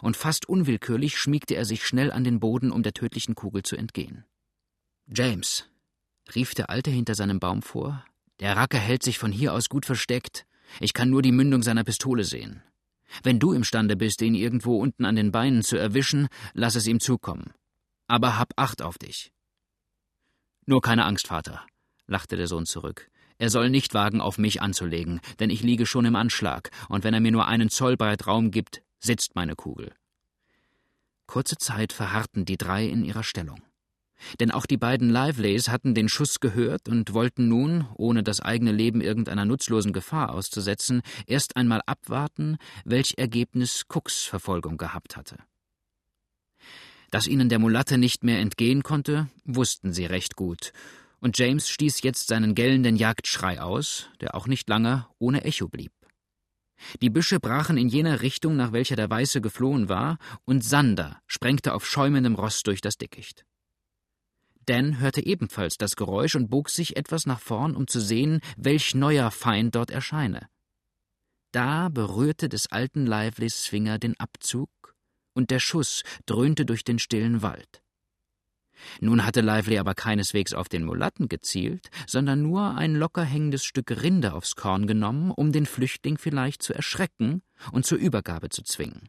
Und 0.00 0.16
fast 0.16 0.48
unwillkürlich 0.48 1.18
schmiegte 1.18 1.54
er 1.54 1.66
sich 1.66 1.86
schnell 1.86 2.10
an 2.10 2.24
den 2.24 2.40
Boden, 2.40 2.72
um 2.72 2.82
der 2.82 2.94
tödlichen 2.94 3.34
Kugel 3.34 3.62
zu 3.62 3.76
entgehen. 3.76 4.24
James, 5.06 5.68
rief 6.34 6.54
der 6.54 6.70
Alte 6.70 6.90
hinter 6.90 7.14
seinem 7.14 7.38
Baum 7.38 7.60
vor, 7.60 8.04
der 8.40 8.56
Racker 8.56 8.78
hält 8.78 9.02
sich 9.02 9.18
von 9.18 9.30
hier 9.30 9.52
aus 9.52 9.68
gut 9.68 9.86
versteckt. 9.86 10.46
Ich 10.80 10.94
kann 10.94 11.10
nur 11.10 11.22
die 11.22 11.32
Mündung 11.32 11.62
seiner 11.62 11.84
Pistole 11.84 12.24
sehen. 12.24 12.62
Wenn 13.22 13.38
du 13.38 13.52
imstande 13.52 13.96
bist, 13.96 14.22
ihn 14.22 14.34
irgendwo 14.34 14.78
unten 14.80 15.04
an 15.04 15.14
den 15.14 15.30
Beinen 15.30 15.62
zu 15.62 15.76
erwischen, 15.76 16.28
lass 16.54 16.74
es 16.74 16.86
ihm 16.86 17.00
zukommen. 17.00 17.52
Aber 18.08 18.38
hab 18.38 18.52
Acht 18.56 18.82
auf 18.82 18.98
dich. 18.98 19.30
Nur 20.66 20.80
keine 20.80 21.04
Angst, 21.04 21.26
Vater, 21.26 21.62
lachte 22.06 22.36
der 22.36 22.46
Sohn 22.46 22.64
zurück. 22.64 23.10
Er 23.38 23.50
soll 23.50 23.68
nicht 23.68 23.92
wagen, 23.92 24.20
auf 24.20 24.38
mich 24.38 24.62
anzulegen, 24.62 25.20
denn 25.40 25.50
ich 25.50 25.62
liege 25.62 25.86
schon 25.86 26.04
im 26.04 26.16
Anschlag, 26.16 26.70
und 26.88 27.04
wenn 27.04 27.12
er 27.12 27.20
mir 27.20 27.32
nur 27.32 27.46
einen 27.46 27.68
Zoll 27.68 27.96
breit 27.96 28.26
Raum 28.26 28.50
gibt, 28.50 28.82
sitzt 28.98 29.34
meine 29.34 29.56
Kugel. 29.56 29.92
Kurze 31.26 31.56
Zeit 31.58 31.92
verharrten 31.92 32.44
die 32.44 32.56
drei 32.56 32.86
in 32.86 33.04
ihrer 33.04 33.24
Stellung. 33.24 33.60
Denn 34.40 34.50
auch 34.50 34.64
die 34.64 34.76
beiden 34.76 35.10
Liveleys 35.10 35.68
hatten 35.68 35.94
den 35.94 36.08
Schuss 36.08 36.40
gehört 36.40 36.88
und 36.88 37.12
wollten 37.12 37.48
nun, 37.48 37.86
ohne 37.96 38.22
das 38.22 38.40
eigene 38.40 38.72
Leben 38.72 39.00
irgendeiner 39.00 39.44
nutzlosen 39.44 39.92
Gefahr 39.92 40.32
auszusetzen, 40.32 41.02
erst 41.26 41.56
einmal 41.56 41.82
abwarten, 41.84 42.56
welch 42.84 43.14
Ergebnis 43.18 43.84
Cooks 43.88 44.24
Verfolgung 44.24 44.78
gehabt 44.78 45.16
hatte. 45.16 45.38
Dass 47.14 47.28
ihnen 47.28 47.48
der 47.48 47.60
Mulatte 47.60 47.96
nicht 47.96 48.24
mehr 48.24 48.40
entgehen 48.40 48.82
konnte, 48.82 49.28
wussten 49.44 49.92
sie 49.92 50.04
recht 50.04 50.34
gut, 50.34 50.72
und 51.20 51.38
James 51.38 51.68
stieß 51.68 52.02
jetzt 52.02 52.26
seinen 52.26 52.56
gellenden 52.56 52.96
Jagdschrei 52.96 53.60
aus, 53.60 54.08
der 54.20 54.34
auch 54.34 54.48
nicht 54.48 54.68
lange 54.68 55.06
ohne 55.20 55.44
Echo 55.44 55.68
blieb. 55.68 55.92
Die 57.02 57.10
Büsche 57.10 57.38
brachen 57.38 57.76
in 57.76 57.88
jener 57.88 58.20
Richtung, 58.20 58.56
nach 58.56 58.72
welcher 58.72 58.96
der 58.96 59.08
Weiße 59.08 59.40
geflohen 59.40 59.88
war, 59.88 60.18
und 60.44 60.64
Sander 60.64 61.20
sprengte 61.28 61.74
auf 61.74 61.86
schäumendem 61.86 62.34
Ross 62.34 62.64
durch 62.64 62.80
das 62.80 62.98
Dickicht. 62.98 63.44
Dan 64.66 64.98
hörte 64.98 65.24
ebenfalls 65.24 65.78
das 65.78 65.94
Geräusch 65.94 66.34
und 66.34 66.50
bog 66.50 66.68
sich 66.68 66.96
etwas 66.96 67.26
nach 67.26 67.38
vorn, 67.38 67.76
um 67.76 67.86
zu 67.86 68.00
sehen, 68.00 68.40
welch 68.56 68.96
neuer 68.96 69.30
Feind 69.30 69.76
dort 69.76 69.92
erscheine. 69.92 70.48
Da 71.52 71.90
berührte 71.90 72.48
des 72.48 72.72
alten 72.72 73.06
Liveleys 73.06 73.68
Finger 73.68 74.00
den 74.00 74.18
Abzug, 74.18 74.93
und 75.34 75.50
der 75.50 75.60
Schuss 75.60 76.02
dröhnte 76.26 76.64
durch 76.64 76.84
den 76.84 76.98
stillen 76.98 77.42
Wald. 77.42 77.82
Nun 79.00 79.24
hatte 79.24 79.40
Lively 79.40 79.78
aber 79.78 79.94
keineswegs 79.94 80.52
auf 80.52 80.68
den 80.68 80.84
Mulatten 80.84 81.28
gezielt, 81.28 81.90
sondern 82.06 82.42
nur 82.42 82.76
ein 82.76 82.94
locker 82.94 83.24
hängendes 83.24 83.64
Stück 83.64 83.90
Rinde 84.02 84.34
aufs 84.34 84.56
Korn 84.56 84.86
genommen, 84.86 85.30
um 85.30 85.52
den 85.52 85.66
Flüchtling 85.66 86.18
vielleicht 86.18 86.62
zu 86.62 86.74
erschrecken 86.74 87.42
und 87.72 87.86
zur 87.86 87.98
Übergabe 87.98 88.48
zu 88.48 88.62
zwingen. 88.62 89.08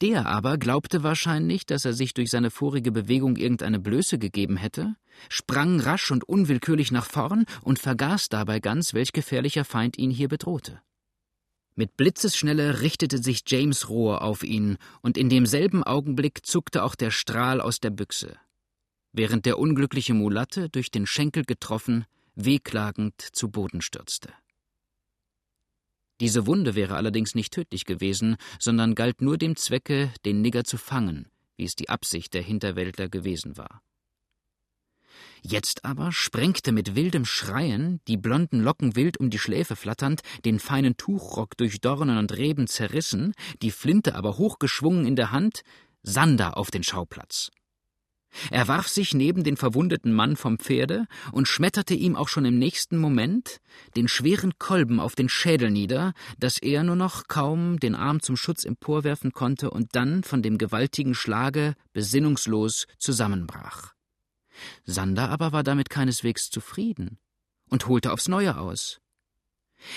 Der 0.00 0.26
aber 0.26 0.58
glaubte 0.58 1.02
wahrscheinlich, 1.02 1.64
dass 1.64 1.84
er 1.84 1.94
sich 1.94 2.14
durch 2.14 2.30
seine 2.30 2.50
vorige 2.50 2.92
Bewegung 2.92 3.36
irgendeine 3.36 3.80
Blöße 3.80 4.18
gegeben 4.18 4.56
hätte, 4.56 4.96
sprang 5.28 5.80
rasch 5.80 6.10
und 6.10 6.24
unwillkürlich 6.24 6.92
nach 6.92 7.06
vorn 7.06 7.46
und 7.62 7.78
vergaß 7.78 8.28
dabei 8.28 8.60
ganz, 8.60 8.94
welch 8.94 9.12
gefährlicher 9.12 9.64
Feind 9.64 9.98
ihn 9.98 10.10
hier 10.10 10.28
bedrohte. 10.28 10.82
Mit 11.74 11.96
Blitzesschnelle 11.96 12.82
richtete 12.82 13.22
sich 13.22 13.42
James 13.46 13.88
Rohr 13.88 14.22
auf 14.22 14.42
ihn, 14.42 14.76
und 15.00 15.16
in 15.16 15.30
demselben 15.30 15.82
Augenblick 15.82 16.44
zuckte 16.44 16.82
auch 16.82 16.94
der 16.94 17.10
Strahl 17.10 17.60
aus 17.60 17.80
der 17.80 17.90
Büchse, 17.90 18.36
während 19.12 19.46
der 19.46 19.58
unglückliche 19.58 20.12
Mulatte, 20.12 20.68
durch 20.68 20.90
den 20.90 21.06
Schenkel 21.06 21.44
getroffen, 21.44 22.04
wehklagend 22.34 23.20
zu 23.20 23.50
Boden 23.50 23.80
stürzte. 23.80 24.32
Diese 26.20 26.46
Wunde 26.46 26.74
wäre 26.74 26.96
allerdings 26.96 27.34
nicht 27.34 27.52
tödlich 27.52 27.84
gewesen, 27.84 28.36
sondern 28.58 28.94
galt 28.94 29.22
nur 29.22 29.38
dem 29.38 29.56
Zwecke, 29.56 30.12
den 30.24 30.42
Nigger 30.42 30.64
zu 30.64 30.76
fangen, 30.76 31.28
wie 31.56 31.64
es 31.64 31.74
die 31.74 31.88
Absicht 31.88 32.34
der 32.34 32.42
Hinterwäldler 32.42 33.08
gewesen 33.08 33.56
war. 33.56 33.82
Jetzt 35.44 35.84
aber 35.84 36.12
sprengte 36.12 36.70
mit 36.70 36.94
wildem 36.94 37.24
Schreien, 37.24 38.00
die 38.06 38.16
blonden 38.16 38.60
Locken 38.60 38.94
wild 38.94 39.18
um 39.18 39.28
die 39.28 39.40
Schläfe 39.40 39.74
flatternd, 39.74 40.22
den 40.44 40.60
feinen 40.60 40.96
Tuchrock 40.96 41.56
durch 41.56 41.80
Dornen 41.80 42.16
und 42.16 42.36
Reben 42.36 42.68
zerrissen, 42.68 43.34
die 43.60 43.72
Flinte 43.72 44.14
aber 44.14 44.38
hochgeschwungen 44.38 45.04
in 45.04 45.16
der 45.16 45.32
Hand, 45.32 45.62
Sander 46.04 46.56
auf 46.56 46.70
den 46.70 46.84
Schauplatz. 46.84 47.50
Er 48.50 48.68
warf 48.68 48.88
sich 48.88 49.14
neben 49.14 49.44
den 49.44 49.56
verwundeten 49.56 50.12
Mann 50.12 50.36
vom 50.36 50.58
Pferde 50.58 51.06
und 51.32 51.48
schmetterte 51.48 51.94
ihm 51.94 52.16
auch 52.16 52.28
schon 52.28 52.44
im 52.44 52.58
nächsten 52.58 52.96
Moment 52.96 53.60
den 53.96 54.08
schweren 54.08 54.58
Kolben 54.58 55.00
auf 55.00 55.14
den 55.16 55.28
Schädel 55.28 55.70
nieder, 55.70 56.14
dass 56.38 56.58
er 56.58 56.82
nur 56.82 56.96
noch 56.96 57.28
kaum 57.28 57.78
den 57.78 57.94
Arm 57.94 58.22
zum 58.22 58.36
Schutz 58.36 58.64
emporwerfen 58.64 59.32
konnte 59.32 59.70
und 59.70 59.94
dann 59.96 60.22
von 60.22 60.40
dem 60.40 60.56
gewaltigen 60.56 61.14
Schlage 61.14 61.74
besinnungslos 61.92 62.86
zusammenbrach. 62.98 63.92
Sander 64.84 65.28
aber 65.28 65.52
war 65.52 65.62
damit 65.62 65.90
keineswegs 65.90 66.50
zufrieden 66.50 67.18
und 67.70 67.86
holte 67.86 68.12
aufs 68.12 68.28
Neue 68.28 68.58
aus. 68.58 69.00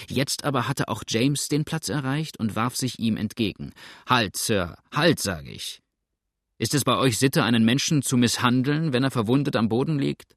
Jetzt 0.08 0.44
aber 0.44 0.68
hatte 0.68 0.88
auch 0.88 1.04
James 1.08 1.48
den 1.48 1.66
Platz 1.66 1.90
erreicht 1.90 2.40
und 2.40 2.56
warf 2.56 2.76
sich 2.76 3.00
ihm 3.00 3.18
entgegen. 3.18 3.72
Halt, 4.08 4.36
Sir, 4.36 4.78
halt, 4.92 5.20
sage 5.20 5.52
ich. 5.52 5.82
Ist 6.58 6.74
es 6.74 6.84
bei 6.84 6.98
euch 6.98 7.18
Sitte, 7.18 7.44
einen 7.44 7.66
Menschen 7.66 8.02
zu 8.02 8.18
misshandeln, 8.18 8.94
wenn 8.94 9.04
er 9.04 9.12
verwundet 9.12 9.56
am 9.56 9.70
Boden 9.70 10.00
liegt? 10.00 10.36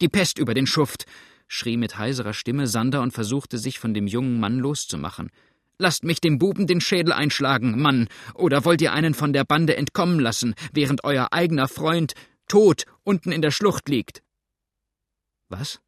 Die 0.00 0.08
Pest 0.08 0.38
über 0.38 0.54
den 0.54 0.66
Schuft! 0.66 1.06
schrie 1.46 1.76
mit 1.76 1.98
heiserer 1.98 2.32
Stimme 2.32 2.66
Sander 2.66 3.02
und 3.02 3.12
versuchte 3.12 3.58
sich 3.58 3.78
von 3.78 3.94
dem 3.94 4.06
jungen 4.06 4.40
Mann 4.40 4.58
loszumachen. 4.58 5.30
Lasst 5.78 6.04
mich 6.04 6.20
dem 6.20 6.38
Buben 6.38 6.66
den 6.66 6.80
Schädel 6.80 7.12
einschlagen, 7.12 7.80
Mann, 7.80 8.08
oder 8.34 8.64
wollt 8.64 8.80
ihr 8.80 8.92
einen 8.92 9.14
von 9.14 9.32
der 9.32 9.44
Bande 9.44 9.76
entkommen 9.76 10.18
lassen, 10.18 10.54
während 10.72 11.04
euer 11.04 11.28
eigener 11.32 11.68
Freund 11.68 12.14
tot 12.48 12.84
unten 13.02 13.32
in 13.32 13.42
der 13.42 13.50
Schlucht 13.50 13.88
liegt? 13.88 14.22
Was? 15.48 15.80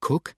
Cook? 0.00 0.34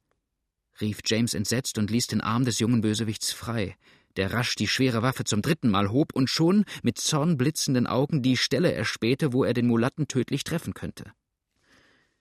rief 0.81 1.01
James 1.05 1.35
entsetzt 1.35 1.79
und 1.79 1.91
ließ 1.91 2.07
den 2.07 2.21
Arm 2.21 2.45
des 2.45 2.59
jungen 2.61 2.81
Bösewichts 2.81 3.33
frei 3.33 3.77
der 4.19 4.33
rasch 4.33 4.57
die 4.57 4.67
schwere 4.67 5.01
Waffe 5.01 5.25
zum 5.25 5.43
dritten 5.43 5.71
Mal 5.71 5.91
hob 5.91 6.13
und 6.13 6.29
schon 6.29 6.65
mit 6.83 6.99
zornblitzenden 6.99 7.87
Augen 7.87 8.21
die 8.21 8.37
Stelle 8.37 8.73
erspähte, 8.73 9.33
wo 9.33 9.45
er 9.45 9.55
den 9.55 9.69
Mulatten 9.69 10.09
tödlich 10.09 10.45
treffen 10.45 10.75
könnte. 10.75 11.05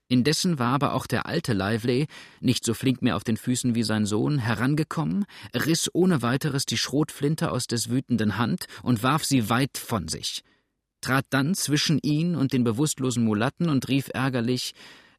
Indessen 0.08 0.58
war 0.58 0.74
aber 0.74 0.94
auch 0.94 1.06
der 1.06 1.26
alte 1.26 1.52
Lively, 1.52 2.08
nicht 2.40 2.64
so 2.64 2.74
flink 2.74 3.02
mehr 3.02 3.18
auf 3.18 3.26
den 3.26 3.36
Füßen 3.36 3.76
wie 3.76 3.84
sein 3.84 4.06
Sohn, 4.06 4.38
herangekommen, 4.38 5.26
riss 5.54 5.90
ohne 5.92 6.22
weiteres 6.22 6.66
die 6.66 6.78
Schrotflinte 6.78 7.52
aus 7.52 7.68
des 7.68 7.90
wütenden 7.90 8.38
Hand 8.38 8.68
und 8.84 9.04
warf 9.04 9.26
sie 9.26 9.50
weit 9.50 9.78
von 9.78 10.08
sich, 10.08 10.44
trat 11.02 11.26
dann 11.30 11.56
zwischen 11.56 12.00
ihn 12.02 12.36
und 12.36 12.54
den 12.54 12.64
bewusstlosen 12.64 13.24
Mulatten 13.24 13.70
und 13.70 13.88
rief 13.88 14.10
ärgerlich 14.14 14.74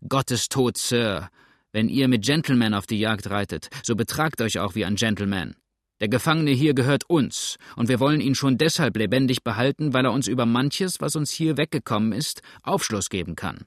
Gottes 0.08 0.48
Tod, 0.48 0.76
Sir. 0.76 1.30
Wenn 1.72 1.88
ihr 1.88 2.08
mit 2.08 2.24
Gentlemen 2.24 2.74
auf 2.74 2.86
die 2.86 2.98
Jagd 2.98 3.30
reitet, 3.30 3.68
so 3.82 3.94
betragt 3.94 4.40
euch 4.40 4.58
auch 4.58 4.74
wie 4.74 4.84
ein 4.84 4.96
Gentleman. 4.96 5.54
Der 6.00 6.08
Gefangene 6.08 6.52
hier 6.52 6.74
gehört 6.74 7.10
uns, 7.10 7.56
und 7.74 7.88
wir 7.88 7.98
wollen 7.98 8.20
ihn 8.20 8.36
schon 8.36 8.56
deshalb 8.56 8.96
lebendig 8.96 9.42
behalten, 9.42 9.92
weil 9.92 10.04
er 10.04 10.12
uns 10.12 10.28
über 10.28 10.46
manches, 10.46 11.00
was 11.00 11.16
uns 11.16 11.32
hier 11.32 11.56
weggekommen 11.56 12.12
ist, 12.12 12.42
Aufschluss 12.62 13.10
geben 13.10 13.34
kann. 13.34 13.66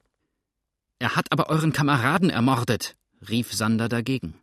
Er 1.00 1.16
hat 1.16 1.32
aber 1.32 1.50
euren 1.50 1.74
Kameraden 1.74 2.30
ermordet, 2.30 2.96
rief 3.28 3.52
Sander 3.52 3.90
dagegen. 3.90 4.36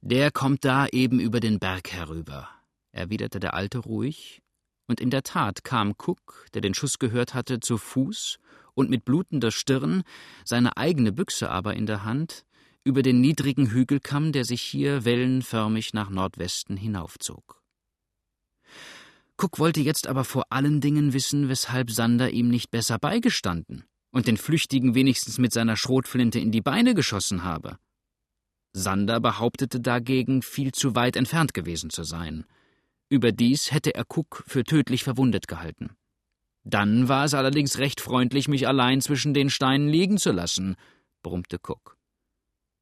Der 0.00 0.32
kommt 0.32 0.64
da 0.64 0.88
eben 0.88 1.20
über 1.20 1.38
den 1.38 1.60
Berg 1.60 1.92
herüber, 1.92 2.48
erwiderte 2.90 3.38
der 3.38 3.54
Alte 3.54 3.78
ruhig, 3.78 4.41
und 4.92 5.00
in 5.00 5.08
der 5.08 5.22
Tat 5.22 5.64
kam 5.64 5.94
Cook, 5.96 6.44
der 6.52 6.60
den 6.60 6.74
Schuss 6.74 6.98
gehört 6.98 7.32
hatte, 7.32 7.60
zu 7.60 7.78
Fuß 7.78 8.38
und 8.74 8.90
mit 8.90 9.06
blutender 9.06 9.50
Stirn, 9.50 10.02
seine 10.44 10.76
eigene 10.76 11.12
Büchse 11.12 11.48
aber 11.48 11.72
in 11.72 11.86
der 11.86 12.04
Hand, 12.04 12.44
über 12.84 13.00
den 13.00 13.22
niedrigen 13.22 13.70
Hügelkamm, 13.70 14.32
der 14.32 14.44
sich 14.44 14.60
hier 14.60 15.06
wellenförmig 15.06 15.94
nach 15.94 16.10
Nordwesten 16.10 16.76
hinaufzog. 16.76 17.62
Cook 19.38 19.58
wollte 19.58 19.80
jetzt 19.80 20.08
aber 20.08 20.24
vor 20.24 20.44
allen 20.50 20.82
Dingen 20.82 21.14
wissen, 21.14 21.48
weshalb 21.48 21.90
Sander 21.90 22.28
ihm 22.28 22.48
nicht 22.48 22.70
besser 22.70 22.98
beigestanden 22.98 23.84
und 24.10 24.26
den 24.26 24.36
Flüchtigen 24.36 24.94
wenigstens 24.94 25.38
mit 25.38 25.54
seiner 25.54 25.78
Schrotflinte 25.78 26.38
in 26.38 26.52
die 26.52 26.60
Beine 26.60 26.92
geschossen 26.92 27.44
habe. 27.44 27.78
Sander 28.74 29.20
behauptete 29.20 29.80
dagegen, 29.80 30.42
viel 30.42 30.72
zu 30.72 30.94
weit 30.94 31.16
entfernt 31.16 31.54
gewesen 31.54 31.88
zu 31.88 32.04
sein. 32.04 32.44
Überdies 33.12 33.70
hätte 33.72 33.94
er 33.94 34.06
Cook 34.08 34.42
für 34.46 34.64
tödlich 34.64 35.04
verwundet 35.04 35.46
gehalten. 35.46 35.90
Dann 36.64 37.08
war 37.08 37.26
es 37.26 37.34
allerdings 37.34 37.76
recht 37.76 38.00
freundlich, 38.00 38.48
mich 38.48 38.66
allein 38.66 39.02
zwischen 39.02 39.34
den 39.34 39.50
Steinen 39.50 39.86
liegen 39.86 40.16
zu 40.16 40.32
lassen, 40.32 40.76
brummte 41.22 41.58
Cook. 41.58 41.98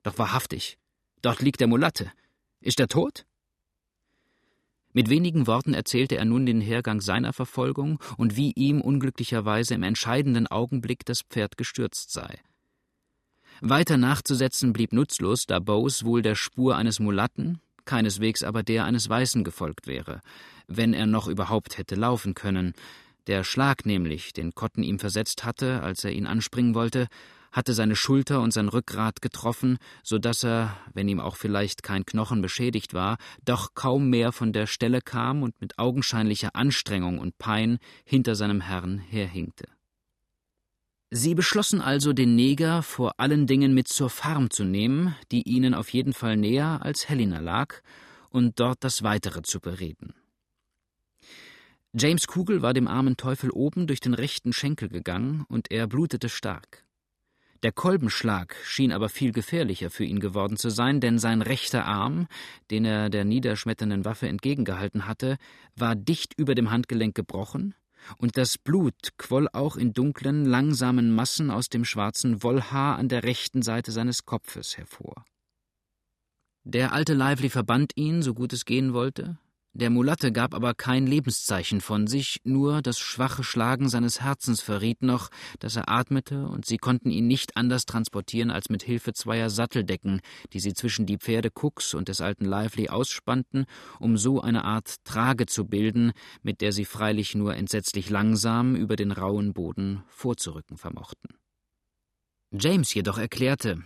Doch 0.04 0.18
wahrhaftig, 0.18 0.78
dort 1.20 1.42
liegt 1.42 1.58
der 1.58 1.66
Mulatte. 1.66 2.12
Ist 2.60 2.78
er 2.78 2.86
tot? 2.86 3.26
Mit 4.92 5.10
wenigen 5.10 5.48
Worten 5.48 5.74
erzählte 5.74 6.16
er 6.16 6.24
nun 6.24 6.46
den 6.46 6.60
Hergang 6.60 7.00
seiner 7.00 7.32
Verfolgung 7.32 7.98
und 8.16 8.36
wie 8.36 8.52
ihm 8.52 8.80
unglücklicherweise 8.80 9.74
im 9.74 9.82
entscheidenden 9.82 10.46
Augenblick 10.46 11.04
das 11.06 11.22
Pferd 11.22 11.56
gestürzt 11.56 12.12
sei. 12.12 12.38
Weiter 13.60 13.96
nachzusetzen 13.96 14.72
blieb 14.72 14.92
nutzlos, 14.92 15.46
da 15.46 15.58
Bose 15.58 16.04
wohl 16.04 16.22
der 16.22 16.36
Spur 16.36 16.76
eines 16.76 17.00
Mulatten, 17.00 17.60
keineswegs 17.90 18.44
aber 18.44 18.62
der 18.62 18.84
eines 18.84 19.08
Weißen 19.08 19.42
gefolgt 19.42 19.88
wäre, 19.88 20.20
wenn 20.68 20.94
er 20.94 21.06
noch 21.06 21.26
überhaupt 21.26 21.76
hätte 21.76 21.96
laufen 21.96 22.34
können. 22.34 22.72
Der 23.26 23.42
Schlag 23.42 23.84
nämlich, 23.84 24.32
den 24.32 24.54
Cotton 24.54 24.84
ihm 24.84 25.00
versetzt 25.00 25.44
hatte, 25.44 25.82
als 25.82 26.04
er 26.04 26.12
ihn 26.12 26.28
anspringen 26.28 26.76
wollte, 26.76 27.08
hatte 27.50 27.74
seine 27.74 27.96
Schulter 27.96 28.42
und 28.42 28.52
sein 28.52 28.68
Rückgrat 28.68 29.20
getroffen, 29.20 29.78
so 30.04 30.18
dass 30.18 30.44
er, 30.44 30.76
wenn 30.94 31.08
ihm 31.08 31.18
auch 31.18 31.34
vielleicht 31.34 31.82
kein 31.82 32.06
Knochen 32.06 32.42
beschädigt 32.42 32.94
war, 32.94 33.16
doch 33.44 33.74
kaum 33.74 34.08
mehr 34.08 34.30
von 34.30 34.52
der 34.52 34.68
Stelle 34.68 35.00
kam 35.00 35.42
und 35.42 35.60
mit 35.60 35.80
augenscheinlicher 35.80 36.54
Anstrengung 36.54 37.18
und 37.18 37.38
Pein 37.38 37.78
hinter 38.04 38.36
seinem 38.36 38.60
Herrn 38.60 38.98
herhinkte. 38.98 39.66
Sie 41.12 41.34
beschlossen 41.34 41.80
also, 41.80 42.12
den 42.12 42.36
Neger 42.36 42.84
vor 42.84 43.18
allen 43.18 43.48
Dingen 43.48 43.74
mit 43.74 43.88
zur 43.88 44.10
Farm 44.10 44.48
zu 44.48 44.62
nehmen, 44.62 45.16
die 45.32 45.42
ihnen 45.42 45.74
auf 45.74 45.88
jeden 45.88 46.12
Fall 46.12 46.36
näher 46.36 46.80
als 46.82 47.08
Helena 47.08 47.40
lag, 47.40 47.82
und 48.30 48.60
dort 48.60 48.84
das 48.84 49.02
Weitere 49.02 49.42
zu 49.42 49.58
bereden. 49.58 50.14
James 51.92 52.28
Kugel 52.28 52.62
war 52.62 52.74
dem 52.74 52.86
armen 52.86 53.16
Teufel 53.16 53.50
oben 53.50 53.88
durch 53.88 53.98
den 53.98 54.14
rechten 54.14 54.52
Schenkel 54.52 54.88
gegangen, 54.88 55.44
und 55.48 55.72
er 55.72 55.88
blutete 55.88 56.28
stark. 56.28 56.84
Der 57.64 57.72
Kolbenschlag 57.72 58.54
schien 58.64 58.92
aber 58.92 59.08
viel 59.08 59.32
gefährlicher 59.32 59.90
für 59.90 60.04
ihn 60.04 60.20
geworden 60.20 60.56
zu 60.56 60.70
sein, 60.70 61.00
denn 61.00 61.18
sein 61.18 61.42
rechter 61.42 61.86
Arm, 61.86 62.28
den 62.70 62.84
er 62.84 63.10
der 63.10 63.24
niederschmetternden 63.24 64.04
Waffe 64.04 64.28
entgegengehalten 64.28 65.08
hatte, 65.08 65.38
war 65.74 65.96
dicht 65.96 66.34
über 66.38 66.54
dem 66.54 66.70
Handgelenk 66.70 67.16
gebrochen, 67.16 67.74
und 68.18 68.36
das 68.36 68.58
Blut 68.58 68.94
quoll 69.18 69.48
auch 69.52 69.76
in 69.76 69.92
dunklen, 69.92 70.44
langsamen 70.44 71.14
Massen 71.14 71.50
aus 71.50 71.68
dem 71.68 71.84
schwarzen 71.84 72.42
Wollhaar 72.42 72.96
an 72.96 73.08
der 73.08 73.22
rechten 73.22 73.62
Seite 73.62 73.92
seines 73.92 74.24
Kopfes 74.24 74.76
hervor. 74.76 75.24
Der 76.64 76.92
alte 76.92 77.14
Lively 77.14 77.48
verband 77.48 77.92
ihn, 77.96 78.22
so 78.22 78.34
gut 78.34 78.52
es 78.52 78.64
gehen 78.64 78.92
wollte, 78.92 79.38
der 79.72 79.88
Mulatte 79.88 80.32
gab 80.32 80.52
aber 80.52 80.74
kein 80.74 81.06
Lebenszeichen 81.06 81.80
von 81.80 82.08
sich, 82.08 82.40
nur 82.42 82.82
das 82.82 82.98
schwache 82.98 83.44
Schlagen 83.44 83.88
seines 83.88 84.20
Herzens 84.20 84.60
verriet 84.60 85.02
noch, 85.02 85.28
dass 85.60 85.76
er 85.76 85.88
atmete, 85.88 86.48
und 86.48 86.66
sie 86.66 86.76
konnten 86.76 87.10
ihn 87.10 87.28
nicht 87.28 87.56
anders 87.56 87.84
transportieren 87.84 88.50
als 88.50 88.68
mit 88.68 88.82
Hilfe 88.82 89.12
zweier 89.12 89.48
Satteldecken, 89.48 90.22
die 90.52 90.58
sie 90.58 90.74
zwischen 90.74 91.06
die 91.06 91.18
Pferde 91.18 91.50
Cooks 91.54 91.94
und 91.94 92.08
des 92.08 92.20
alten 92.20 92.46
Lively 92.46 92.88
ausspannten, 92.88 93.66
um 94.00 94.16
so 94.16 94.40
eine 94.40 94.64
Art 94.64 94.96
Trage 95.04 95.46
zu 95.46 95.66
bilden, 95.66 96.12
mit 96.42 96.60
der 96.62 96.72
sie 96.72 96.84
freilich 96.84 97.36
nur 97.36 97.54
entsetzlich 97.54 98.10
langsam 98.10 98.74
über 98.74 98.96
den 98.96 99.12
rauen 99.12 99.52
Boden 99.52 100.02
vorzurücken 100.08 100.78
vermochten. 100.78 101.30
James 102.52 102.92
jedoch 102.92 103.18
erklärte, 103.18 103.84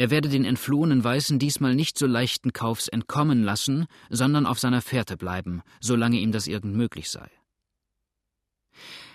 er 0.00 0.08
werde 0.08 0.30
den 0.30 0.46
entflohenen 0.46 1.04
Weißen 1.04 1.38
diesmal 1.38 1.74
nicht 1.74 1.98
so 1.98 2.06
leichten 2.06 2.54
Kaufs 2.54 2.88
entkommen 2.88 3.42
lassen, 3.42 3.84
sondern 4.08 4.46
auf 4.46 4.58
seiner 4.58 4.80
Fährte 4.80 5.18
bleiben, 5.18 5.60
solange 5.78 6.16
ihm 6.16 6.32
das 6.32 6.46
irgend 6.46 6.74
möglich 6.74 7.10
sei. 7.10 7.30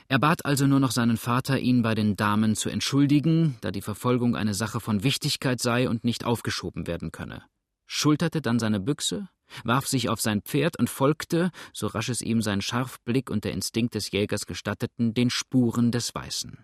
Er 0.09 0.19
bat 0.19 0.45
also 0.45 0.67
nur 0.67 0.79
noch 0.79 0.91
seinen 0.91 1.17
Vater, 1.17 1.57
ihn 1.57 1.81
bei 1.81 1.95
den 1.95 2.15
Damen 2.15 2.55
zu 2.55 2.69
entschuldigen, 2.69 3.57
da 3.61 3.71
die 3.71 3.81
Verfolgung 3.81 4.35
eine 4.35 4.53
Sache 4.53 4.79
von 4.79 5.01
Wichtigkeit 5.01 5.59
sei 5.59 5.89
und 5.89 6.03
nicht 6.03 6.23
aufgeschoben 6.23 6.85
werden 6.85 7.11
könne, 7.11 7.41
schulterte 7.87 8.43
dann 8.43 8.59
seine 8.59 8.79
Büchse, 8.79 9.27
warf 9.63 9.87
sich 9.87 10.07
auf 10.07 10.21
sein 10.21 10.43
Pferd 10.43 10.77
und 10.77 10.91
folgte, 10.91 11.49
so 11.73 11.87
rasch 11.87 12.09
es 12.09 12.21
ihm 12.21 12.43
sein 12.43 12.61
Scharfblick 12.61 13.31
und 13.31 13.43
der 13.43 13.53
Instinkt 13.53 13.95
des 13.95 14.11
Jägers 14.11 14.45
gestatteten, 14.45 15.15
den 15.15 15.31
Spuren 15.31 15.91
des 15.91 16.13
Weißen. 16.13 16.63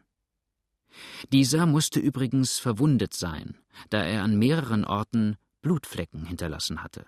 Dieser 1.32 1.66
musste 1.66 2.00
übrigens 2.00 2.60
verwundet 2.60 3.14
sein, 3.14 3.58
da 3.90 4.04
er 4.04 4.24
an 4.24 4.38
mehreren 4.38 4.86
Orten 4.86 5.38
Blutflecken 5.62 6.26
hinterlassen 6.26 6.84
hatte. 6.84 7.06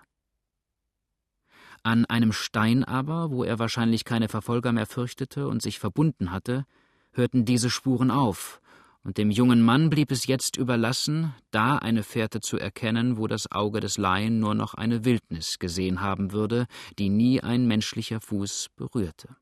An 1.82 2.06
einem 2.06 2.32
Stein 2.32 2.82
aber, 2.82 3.30
wo 3.30 3.44
er 3.44 3.58
wahrscheinlich 3.58 4.04
keine 4.04 4.28
Verfolger 4.28 4.72
mehr 4.72 4.86
fürchtete 4.86 5.48
und 5.48 5.60
sich 5.60 5.78
verbunden 5.78 6.30
hatte, 6.30 6.64
hörten 7.12 7.44
diese 7.44 7.68
Spuren 7.68 8.10
auf, 8.10 8.60
und 9.04 9.18
dem 9.18 9.30
jungen 9.30 9.60
Mann 9.60 9.90
blieb 9.90 10.10
es 10.10 10.26
jetzt 10.26 10.56
überlassen, 10.56 11.34
da 11.50 11.76
eine 11.76 12.02
Fährte 12.02 12.40
zu 12.40 12.58
erkennen, 12.58 13.18
wo 13.18 13.26
das 13.26 13.52
Auge 13.52 13.80
des 13.80 13.98
Laien 13.98 14.40
nur 14.40 14.54
noch 14.54 14.72
eine 14.72 15.04
Wildnis 15.04 15.58
gesehen 15.58 16.00
haben 16.00 16.32
würde, 16.32 16.66
die 16.98 17.10
nie 17.10 17.42
ein 17.42 17.66
menschlicher 17.66 18.22
Fuß 18.22 18.70
berührte. 18.76 19.36